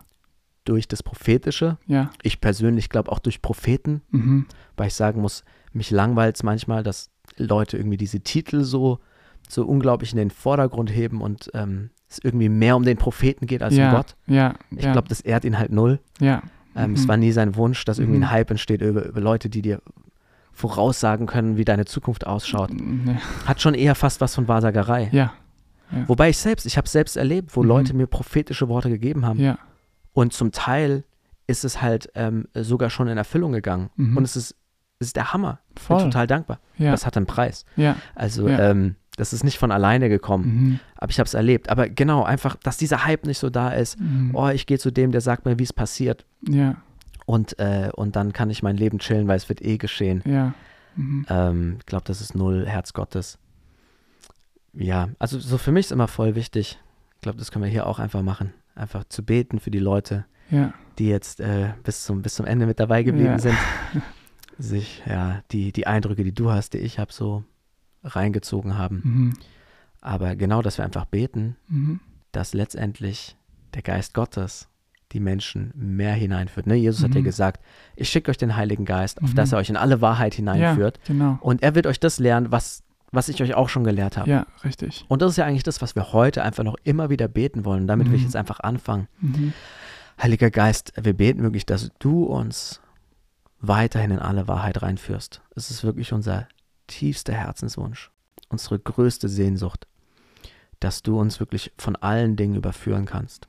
Durch 0.66 0.88
das 0.88 1.04
Prophetische. 1.04 1.78
Ja. 1.88 2.12
Ich 2.22 2.42
persönlich 2.42 2.90
glaube 2.90 3.12
auch 3.12 3.20
durch 3.20 3.42
Propheten, 3.42 4.02
Mhm. 4.12 4.46
weil 4.78 4.88
ich 4.88 4.94
sagen 4.94 5.22
muss, 5.22 5.44
mich 5.74 5.92
langweilt 5.92 6.36
es 6.36 6.44
manchmal, 6.44 6.84
dass 6.84 7.10
Leute 7.38 7.78
irgendwie 7.78 7.98
diese 7.98 8.20
Titel 8.22 8.64
so, 8.64 9.00
so 9.48 9.66
unglaublich 9.66 10.12
in 10.12 10.18
den 10.18 10.30
Vordergrund 10.32 10.94
heben 10.94 11.22
und 11.22 11.50
ähm, 11.54 11.90
es 12.08 12.20
irgendwie 12.24 12.50
mehr 12.50 12.76
um 12.76 12.84
den 12.84 12.98
Propheten 12.98 13.46
geht 13.46 13.62
als 13.64 13.76
ja. 13.76 13.90
um 13.90 13.96
Gott. 13.96 14.16
Ich 14.72 14.92
glaube, 14.92 15.08
das 15.08 15.22
ehrt 15.22 15.46
ihn 15.46 15.58
halt 15.58 15.72
null. 15.72 16.00
Ähm, 16.76 16.92
Mhm. 16.92 16.94
Es 16.94 17.08
war 17.08 17.18
nie 17.18 17.32
sein 17.32 17.56
Wunsch, 17.56 17.84
dass 17.86 17.98
irgendwie 18.00 18.18
Mhm. 18.20 18.24
ein 18.26 18.32
Hype 18.32 18.52
entsteht 18.52 18.82
über, 18.82 19.06
über 19.06 19.22
Leute, 19.22 19.50
die 19.50 19.62
dir 19.62 19.82
voraussagen 20.60 21.26
können, 21.26 21.58
wie 21.58 21.66
deine 21.66 21.86
Zukunft 21.86 22.28
ausschaut. 22.28 22.70
Ja. 22.72 23.16
Hat 23.48 23.62
schon 23.62 23.74
eher 23.74 23.96
fast 23.96 24.20
was 24.22 24.36
von 24.36 24.48
Wahrsagerei. 24.48 25.10
Ja. 25.12 25.34
Wobei 26.06 26.30
ich 26.30 26.38
selbst, 26.38 26.66
ich 26.68 26.78
habe 26.78 26.86
es 26.86 26.92
selbst 26.92 27.18
erlebt, 27.18 27.56
wo 27.56 27.64
Mhm. 27.64 27.68
Leute 27.68 27.94
mir 27.96 28.06
prophetische 28.06 28.68
Worte 28.68 28.90
gegeben 28.90 29.26
haben. 29.26 29.40
Ja. 29.40 29.58
Und 30.14 30.34
zum 30.34 30.52
Teil 30.52 31.04
ist 31.48 31.66
es 31.66 31.82
halt 31.82 32.12
ähm, 32.14 32.46
sogar 32.54 32.92
schon 32.92 33.08
in 33.08 33.18
Erfüllung 33.18 33.54
gegangen. 33.54 33.90
Mhm. 33.96 34.18
Und 34.18 34.24
es 34.24 34.36
ist, 34.36 34.56
es 35.00 35.08
ist 35.08 35.16
der 35.16 35.34
Hammer. 35.34 35.60
Voll. 35.80 35.98
bin 35.98 36.12
total 36.12 36.28
dankbar. 36.28 36.60
Ja. 36.78 36.92
Das 36.92 37.06
hat 37.08 37.18
einen 37.18 37.26
Preis. 37.26 37.66
Ja. 37.76 37.96
Also 38.14 38.48
Ja. 38.48 38.70
ähm, 38.70 38.96
das 39.16 39.34
ist 39.34 39.44
nicht 39.44 39.58
von 39.58 39.72
alleine 39.72 40.08
gekommen, 40.10 40.46
Mhm. 40.46 40.80
aber 40.96 41.10
ich 41.10 41.20
habe 41.20 41.26
es 41.28 41.34
erlebt. 41.34 41.70
Aber 41.70 41.90
genau, 41.90 42.24
einfach, 42.24 42.56
dass 42.58 42.78
dieser 42.78 43.06
Hype 43.06 43.26
nicht 43.26 43.40
so 43.40 43.50
da 43.50 43.70
ist. 43.70 44.00
Mhm. 44.00 44.32
Oh, 44.36 44.50
ich 44.50 44.66
gehe 44.68 44.78
zu 44.78 44.92
dem, 44.92 45.12
der 45.12 45.22
sagt 45.22 45.46
mir, 45.46 45.58
wie 45.58 45.64
es 45.64 45.74
passiert. 45.74 46.26
Ja. 46.48 46.76
Und, 47.30 47.60
äh, 47.60 47.92
und 47.96 48.16
dann 48.16 48.34
kann 48.34 48.50
ich 48.50 48.64
mein 48.64 48.76
Leben 48.76 48.98
chillen, 48.98 49.28
weil 49.28 49.38
es 49.38 49.48
wird 49.50 49.62
eh 49.62 49.78
geschehen. 49.78 50.24
Ja. 50.26 50.56
Mhm. 50.96 51.26
Ähm, 51.30 51.76
ich 51.78 51.86
glaube, 51.86 52.06
das 52.06 52.22
ist 52.22 52.34
null 52.34 52.66
Herz 52.68 52.94
Gottes. 52.94 53.38
Ja, 54.74 55.10
also 55.20 55.38
so 55.38 55.60
für 55.60 55.72
mich 55.72 55.86
ist 55.86 55.92
immer 55.92 56.08
voll 56.08 56.34
wichtig. 56.34 56.80
Ich 57.16 57.22
glaube, 57.22 57.38
das 57.38 57.52
können 57.52 57.66
wir 57.66 57.72
hier 57.72 57.86
auch 57.86 58.00
einfach 58.00 58.24
machen. 58.24 58.52
Einfach 58.74 59.04
zu 59.10 59.24
beten 59.24 59.60
für 59.60 59.70
die 59.70 59.78
Leute, 59.78 60.26
Ja. 60.50 60.74
die 60.98 61.08
jetzt 61.08 61.40
äh, 61.40 61.74
bis, 61.84 62.04
zum, 62.04 62.24
bis 62.24 62.34
zum 62.34 62.48
Ende 62.48 62.66
mit 62.66 62.80
dabei 62.80 63.04
geblieben 63.04 63.30
Ja. 63.34 63.38
sind. 63.40 63.58
Sich, 64.58 65.04
ja, 65.06 65.44
die, 65.52 65.72
die 65.72 65.86
Eindrücke, 65.86 66.24
die 66.24 66.34
du 66.34 66.50
hast, 66.52 66.74
die 66.74 66.80
ich 66.80 66.98
habe, 66.98 67.14
so 67.14 67.44
reingezogen 68.04 68.76
haben. 68.76 69.02
Mhm. 69.04 69.34
Aber 70.02 70.36
genau, 70.36 70.64
dass 70.64 70.80
wir 70.80 70.86
einfach 70.86 71.06
beten, 71.06 71.58
Mhm. 71.68 72.00
dass 72.32 72.54
letztendlich 72.56 73.38
der 73.76 73.84
Geist 73.84 74.16
Gottes 74.16 74.68
die 75.12 75.20
Menschen 75.20 75.72
mehr 75.76 76.14
hineinführt. 76.14 76.68
Ne? 76.68 76.76
Jesus 76.76 77.04
hat 77.04 77.14
ja 77.16 77.22
Mhm. 77.22 77.26
gesagt, 77.26 77.64
ich 77.96 78.10
schicke 78.10 78.30
euch 78.32 78.38
den 78.38 78.56
Heiligen 78.56 78.86
Geist, 78.86 79.22
auf 79.24 79.32
Mhm. 79.32 79.36
dass 79.36 79.52
er 79.52 79.58
euch 79.58 79.70
in 79.70 79.78
alle 79.78 80.02
Wahrheit 80.02 80.34
hineinführt. 80.36 80.98
Ja, 81.04 81.04
genau. 81.14 81.38
Und 81.42 81.64
er 81.64 81.74
wird 81.76 81.88
euch 81.88 82.00
das 82.00 82.20
lernen, 82.20 82.52
was, 82.52 82.84
was 83.12 83.28
ich 83.30 83.42
euch 83.42 83.56
auch 83.56 83.70
schon 83.70 83.84
gelehrt 83.84 84.18
habe. 84.18 84.30
Ja, 84.30 84.46
richtig. 84.64 85.06
Und 85.08 85.22
das 85.22 85.32
ist 85.32 85.38
ja 85.38 85.46
eigentlich 85.46 85.64
das, 85.64 85.82
was 85.82 85.96
wir 85.96 86.14
heute 86.14 86.44
einfach 86.44 86.64
noch 86.64 86.76
immer 86.84 87.10
wieder 87.10 87.28
beten 87.28 87.66
wollen. 87.66 87.82
Und 87.82 87.88
damit 87.88 88.08
will 88.08 88.16
ich 88.16 88.22
Mhm. 88.22 88.28
jetzt 88.28 88.36
einfach 88.36 88.60
anfangen. 88.60 89.08
Mhm. 89.20 89.54
Heiliger 90.22 90.52
Geist, 90.52 90.94
wir 91.02 91.14
beten 91.14 91.42
wirklich, 91.42 91.66
dass 91.66 91.90
du 92.00 92.24
uns 92.26 92.82
weiterhin 93.62 94.12
in 94.12 94.20
alle 94.20 94.48
Wahrheit 94.48 94.82
reinführst. 94.82 95.42
Es 95.56 95.72
ist 95.72 95.84
wirklich 95.84 96.14
unser 96.14 96.48
tiefster 96.88 97.34
Herzenswunsch, 97.34 98.12
unsere 98.50 98.80
größte 98.80 99.28
Sehnsucht, 99.28 99.88
dass 100.80 101.04
du 101.04 101.20
uns 101.20 101.40
wirklich 101.40 101.72
von 101.78 101.96
allen 101.98 102.36
Dingen 102.36 102.56
überführen 102.56 103.06
kannst. 103.06 103.48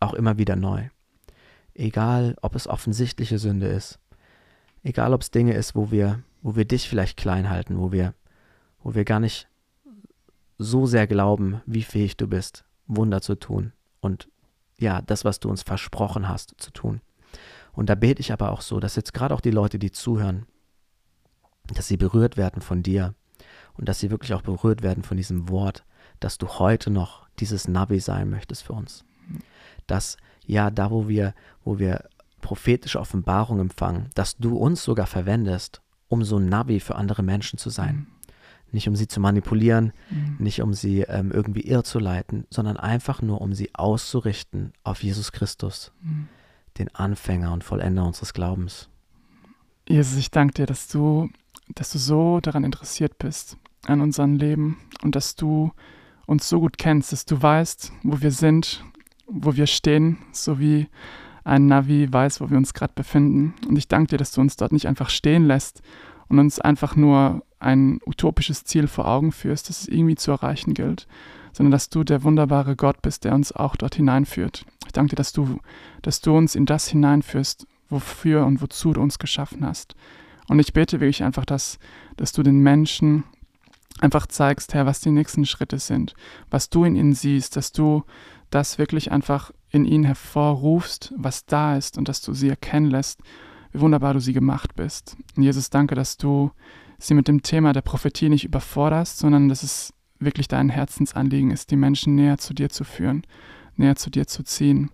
Auch 0.00 0.14
immer 0.14 0.38
wieder 0.38 0.56
neu. 0.56 0.88
Egal, 1.74 2.36
ob 2.42 2.54
es 2.54 2.66
offensichtliche 2.66 3.38
Sünde 3.38 3.66
ist, 3.66 3.98
egal, 4.82 5.12
ob 5.12 5.22
es 5.22 5.30
Dinge 5.30 5.54
ist, 5.54 5.74
wo 5.74 5.90
wir, 5.90 6.22
wo 6.42 6.56
wir 6.56 6.64
dich 6.64 6.88
vielleicht 6.88 7.16
klein 7.16 7.50
halten, 7.50 7.78
wo 7.78 7.92
wir, 7.92 8.14
wo 8.82 8.94
wir 8.94 9.04
gar 9.04 9.20
nicht 9.20 9.48
so 10.58 10.86
sehr 10.86 11.06
glauben, 11.06 11.60
wie 11.66 11.82
fähig 11.82 12.16
du 12.16 12.28
bist, 12.28 12.64
Wunder 12.86 13.20
zu 13.20 13.34
tun 13.34 13.72
und 14.00 14.28
ja, 14.78 15.02
das, 15.02 15.24
was 15.24 15.40
du 15.40 15.48
uns 15.48 15.62
versprochen 15.62 16.28
hast 16.28 16.54
zu 16.58 16.70
tun. 16.70 17.00
Und 17.72 17.90
da 17.90 17.94
bete 17.94 18.20
ich 18.20 18.32
aber 18.32 18.52
auch 18.52 18.60
so, 18.60 18.80
dass 18.80 18.96
jetzt 18.96 19.12
gerade 19.12 19.34
auch 19.34 19.40
die 19.40 19.50
Leute, 19.50 19.78
die 19.78 19.90
zuhören, 19.90 20.46
dass 21.74 21.88
sie 21.88 21.96
berührt 21.96 22.36
werden 22.36 22.62
von 22.62 22.82
dir 22.82 23.14
und 23.74 23.88
dass 23.88 24.00
sie 24.00 24.10
wirklich 24.10 24.34
auch 24.34 24.42
berührt 24.42 24.82
werden 24.82 25.02
von 25.02 25.16
diesem 25.16 25.48
Wort, 25.48 25.84
dass 26.20 26.38
du 26.38 26.48
heute 26.48 26.90
noch 26.90 27.26
dieses 27.38 27.68
Navi 27.68 28.00
sein 28.00 28.30
möchtest 28.30 28.62
für 28.62 28.72
uns. 28.72 29.04
Dass 29.86 30.16
ja, 30.46 30.70
da 30.70 30.90
wo 30.90 31.08
wir, 31.08 31.34
wo 31.64 31.78
wir 31.78 32.04
prophetische 32.40 33.00
Offenbarung 33.00 33.60
empfangen, 33.60 34.10
dass 34.14 34.36
du 34.36 34.56
uns 34.56 34.82
sogar 34.82 35.06
verwendest, 35.06 35.82
um 36.08 36.22
so 36.22 36.38
ein 36.38 36.48
Navi 36.48 36.80
für 36.80 36.94
andere 36.94 37.22
Menschen 37.22 37.58
zu 37.58 37.70
sein. 37.70 37.96
Mhm. 37.96 38.06
Nicht 38.72 38.88
um 38.88 38.96
sie 38.96 39.08
zu 39.08 39.20
manipulieren, 39.20 39.92
mhm. 40.10 40.36
nicht 40.38 40.62
um 40.62 40.74
sie 40.74 41.00
ähm, 41.00 41.32
irgendwie 41.32 41.62
irr 41.62 41.84
zu 41.84 41.98
leiten, 41.98 42.46
sondern 42.50 42.76
einfach 42.76 43.22
nur, 43.22 43.40
um 43.40 43.52
sie 43.52 43.74
auszurichten 43.74 44.72
auf 44.84 45.02
Jesus 45.02 45.32
Christus, 45.32 45.92
mhm. 46.02 46.28
den 46.78 46.94
Anfänger 46.94 47.52
und 47.52 47.64
Vollender 47.64 48.04
unseres 48.04 48.32
Glaubens. 48.32 48.88
Jesus, 49.88 50.16
ich 50.16 50.30
danke 50.30 50.54
dir, 50.54 50.66
dass 50.66 50.88
du, 50.88 51.30
dass 51.74 51.90
du 51.90 51.98
so 51.98 52.40
daran 52.40 52.64
interessiert 52.64 53.18
bist, 53.18 53.56
an 53.86 54.00
unserem 54.00 54.34
Leben 54.36 54.78
und 55.02 55.14
dass 55.14 55.36
du 55.36 55.72
uns 56.26 56.48
so 56.48 56.60
gut 56.60 56.76
kennst, 56.76 57.12
dass 57.12 57.24
du 57.24 57.40
weißt, 57.40 57.92
wo 58.02 58.20
wir 58.20 58.32
sind, 58.32 58.84
wo 59.26 59.56
wir 59.56 59.66
stehen, 59.66 60.18
so 60.32 60.58
wie 60.58 60.88
ein 61.44 61.66
Navi 61.66 62.12
weiß, 62.12 62.40
wo 62.40 62.50
wir 62.50 62.56
uns 62.56 62.74
gerade 62.74 62.92
befinden. 62.94 63.54
Und 63.68 63.76
ich 63.76 63.88
danke 63.88 64.08
dir, 64.08 64.16
dass 64.18 64.32
du 64.32 64.40
uns 64.40 64.56
dort 64.56 64.72
nicht 64.72 64.88
einfach 64.88 65.10
stehen 65.10 65.46
lässt 65.46 65.82
und 66.28 66.38
uns 66.38 66.58
einfach 66.58 66.96
nur 66.96 67.42
ein 67.60 68.00
utopisches 68.06 68.64
Ziel 68.64 68.88
vor 68.88 69.06
Augen 69.06 69.32
führst, 69.32 69.68
das 69.68 69.82
es 69.82 69.88
irgendwie 69.88 70.16
zu 70.16 70.32
erreichen 70.32 70.74
gilt, 70.74 71.06
sondern 71.52 71.70
dass 71.70 71.88
du 71.88 72.04
der 72.04 72.22
wunderbare 72.22 72.76
Gott 72.76 73.00
bist, 73.00 73.24
der 73.24 73.34
uns 73.34 73.52
auch 73.52 73.76
dort 73.76 73.94
hineinführt. 73.94 74.64
Ich 74.86 74.92
danke 74.92 75.10
dir, 75.10 75.16
dass 75.16 75.32
du, 75.32 75.60
dass 76.02 76.20
du 76.20 76.36
uns 76.36 76.54
in 76.54 76.66
das 76.66 76.88
hineinführst, 76.88 77.66
wofür 77.88 78.44
und 78.44 78.60
wozu 78.60 78.92
du 78.92 79.00
uns 79.00 79.18
geschaffen 79.18 79.64
hast. 79.64 79.94
Und 80.48 80.58
ich 80.58 80.72
bete 80.72 81.00
wirklich 81.00 81.22
einfach, 81.22 81.44
dass, 81.44 81.78
dass 82.16 82.32
du 82.32 82.42
den 82.42 82.60
Menschen 82.60 83.24
einfach 84.00 84.26
zeigst, 84.26 84.74
Herr, 84.74 84.86
was 84.86 85.00
die 85.00 85.10
nächsten 85.10 85.46
Schritte 85.46 85.78
sind, 85.78 86.14
was 86.50 86.68
du 86.68 86.84
in 86.84 86.96
ihnen 86.96 87.14
siehst, 87.14 87.56
dass 87.56 87.72
du 87.72 88.04
das 88.56 88.78
wirklich 88.78 89.12
einfach 89.12 89.52
in 89.68 89.84
ihnen 89.84 90.04
hervorrufst, 90.04 91.12
was 91.14 91.44
da 91.44 91.76
ist 91.76 91.98
und 91.98 92.08
dass 92.08 92.22
du 92.22 92.32
sie 92.32 92.48
erkennen 92.48 92.90
lässt, 92.90 93.20
wie 93.72 93.80
wunderbar 93.80 94.14
du 94.14 94.20
sie 94.20 94.32
gemacht 94.32 94.74
bist. 94.74 95.14
Und 95.36 95.42
Jesus, 95.42 95.68
danke, 95.68 95.94
dass 95.94 96.16
du 96.16 96.50
sie 96.98 97.12
mit 97.12 97.28
dem 97.28 97.42
Thema 97.42 97.74
der 97.74 97.82
Prophetie 97.82 98.30
nicht 98.30 98.44
überforderst, 98.44 99.18
sondern 99.18 99.50
dass 99.50 99.62
es 99.62 99.92
wirklich 100.18 100.48
dein 100.48 100.70
Herzensanliegen 100.70 101.50
ist, 101.50 101.70
die 101.70 101.76
Menschen 101.76 102.14
näher 102.14 102.38
zu 102.38 102.54
dir 102.54 102.70
zu 102.70 102.84
führen, 102.84 103.26
näher 103.74 103.96
zu 103.96 104.08
dir 104.08 104.26
zu 104.26 104.42
ziehen 104.42 104.90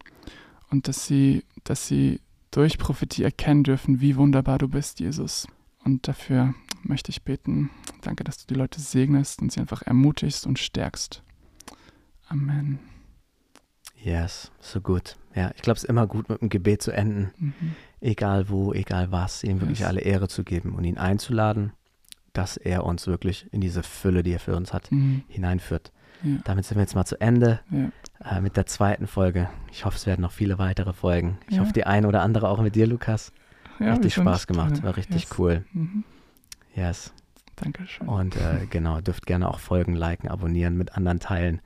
und 0.71 0.89
dass 0.89 1.07
sie, 1.07 1.45
dass 1.63 1.87
sie 1.87 2.21
durch 2.51 2.79
Prophetie 2.79 3.23
erkennen 3.23 3.63
dürfen, 3.63 4.01
wie 4.01 4.17
wunderbar 4.17 4.59
du 4.59 4.67
bist, 4.67 4.99
Jesus. 4.99 5.47
Und 5.85 6.09
dafür 6.09 6.55
möchte 6.83 7.11
ich 7.11 7.23
beten. 7.23 7.71
Danke, 8.01 8.25
dass 8.25 8.39
du 8.39 8.53
die 8.53 8.59
Leute 8.59 8.81
segnest 8.81 9.41
und 9.41 9.53
sie 9.53 9.61
einfach 9.61 9.83
ermutigst 9.83 10.47
und 10.47 10.59
stärkst. 10.59 11.23
Amen. 12.29 12.92
Yes, 14.03 14.51
so 14.61 14.81
gut. 14.81 15.17
Ja, 15.35 15.53
ich 15.55 15.63
glaube, 15.63 15.77
es 15.77 15.85
ist 15.85 15.89
immer 15.89 16.07
gut, 16.07 16.29
mit 16.29 16.41
dem 16.41 16.49
Gebet 16.49 16.83
zu 16.83 16.91
enden. 16.91 17.31
Mhm. 17.39 17.75
Egal 18.01 18.49
wo, 18.49 18.73
egal 18.73 19.13
was, 19.13 19.45
ihm 19.45 19.61
wirklich 19.61 19.81
yes. 19.81 19.89
alle 19.89 20.01
Ehre 20.01 20.29
zu 20.29 20.45
geben 20.45 20.75
und 20.75 20.85
ihn 20.85 20.99
einzuladen, 20.99 21.73
dass 22.33 22.57
er 22.57 22.85
uns 22.85 23.07
wirklich 23.07 23.47
in 23.53 23.61
diese 23.61 23.83
Fülle, 23.83 24.23
die 24.23 24.33
er 24.33 24.41
für 24.41 24.57
uns 24.57 24.73
hat, 24.73 24.91
mhm. 24.91 25.23
hineinführt. 25.29 25.93
Ja. 26.23 26.39
Damit 26.45 26.65
sind 26.65 26.77
wir 26.77 26.83
jetzt 26.83 26.95
mal 26.95 27.05
zu 27.05 27.21
Ende 27.21 27.61
ja. 27.71 28.39
äh, 28.39 28.41
mit 28.41 28.57
der 28.57 28.67
zweiten 28.67 29.07
Folge. 29.07 29.49
Ich 29.71 29.85
hoffe, 29.85 29.97
es 29.97 30.07
werden 30.07 30.23
noch 30.23 30.33
viele 30.33 30.59
weitere 30.59 30.93
Folgen. 30.93 31.39
Ich 31.49 31.57
ja. 31.57 31.63
hoffe, 31.63 31.73
die 31.73 31.85
eine 31.85 32.09
oder 32.09 32.23
andere 32.23 32.49
auch 32.49 32.61
mit 32.61 32.75
dir, 32.75 32.87
Lukas. 32.87 33.33
richtig 33.81 34.15
Spaß 34.15 34.47
gemacht, 34.47 34.83
war 34.83 34.97
richtig 34.97 35.23
yes. 35.23 35.39
cool. 35.39 35.65
Mhm. 35.73 36.05
Yes. 36.75 37.13
Dankeschön. 37.57 38.09
Und 38.09 38.37
äh, 38.37 38.67
genau, 38.69 39.01
dürft 39.01 39.27
gerne 39.27 39.49
auch 39.49 39.59
folgen, 39.61 39.95
liken, 39.95 40.29
abonnieren, 40.29 40.77
mit 40.77 40.97
anderen 40.97 41.21
teilen, 41.21 41.61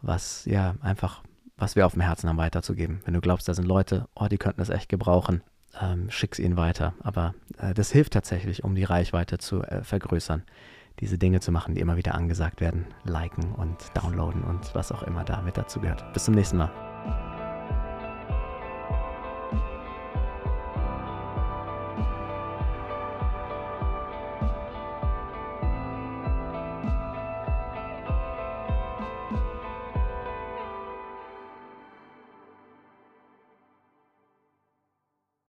was 0.00 0.44
ja 0.46 0.74
einfach, 0.80 1.22
was 1.62 1.76
wir 1.76 1.86
auf 1.86 1.92
dem 1.92 2.02
Herzen 2.02 2.28
haben 2.28 2.38
weiterzugeben. 2.38 3.00
Wenn 3.04 3.14
du 3.14 3.20
glaubst, 3.20 3.48
da 3.48 3.54
sind 3.54 3.66
Leute, 3.66 4.08
oh, 4.16 4.26
die 4.26 4.36
könnten 4.36 4.60
das 4.60 4.68
echt 4.68 4.88
gebrauchen, 4.88 5.42
ähm, 5.80 6.10
schick's 6.10 6.40
ihnen 6.40 6.56
weiter. 6.56 6.92
Aber 7.04 7.34
äh, 7.56 7.72
das 7.72 7.92
hilft 7.92 8.14
tatsächlich, 8.14 8.64
um 8.64 8.74
die 8.74 8.82
Reichweite 8.82 9.38
zu 9.38 9.62
äh, 9.62 9.84
vergrößern, 9.84 10.42
diese 10.98 11.18
Dinge 11.18 11.38
zu 11.38 11.52
machen, 11.52 11.74
die 11.74 11.80
immer 11.80 11.96
wieder 11.96 12.16
angesagt 12.16 12.60
werden, 12.60 12.86
liken 13.04 13.52
und 13.52 13.76
downloaden 13.94 14.42
und 14.42 14.74
was 14.74 14.90
auch 14.90 15.04
immer 15.04 15.22
da 15.22 15.40
mit 15.40 15.56
dazu 15.56 15.80
gehört. 15.80 16.12
Bis 16.12 16.24
zum 16.24 16.34
nächsten 16.34 16.56
Mal. 16.56 16.91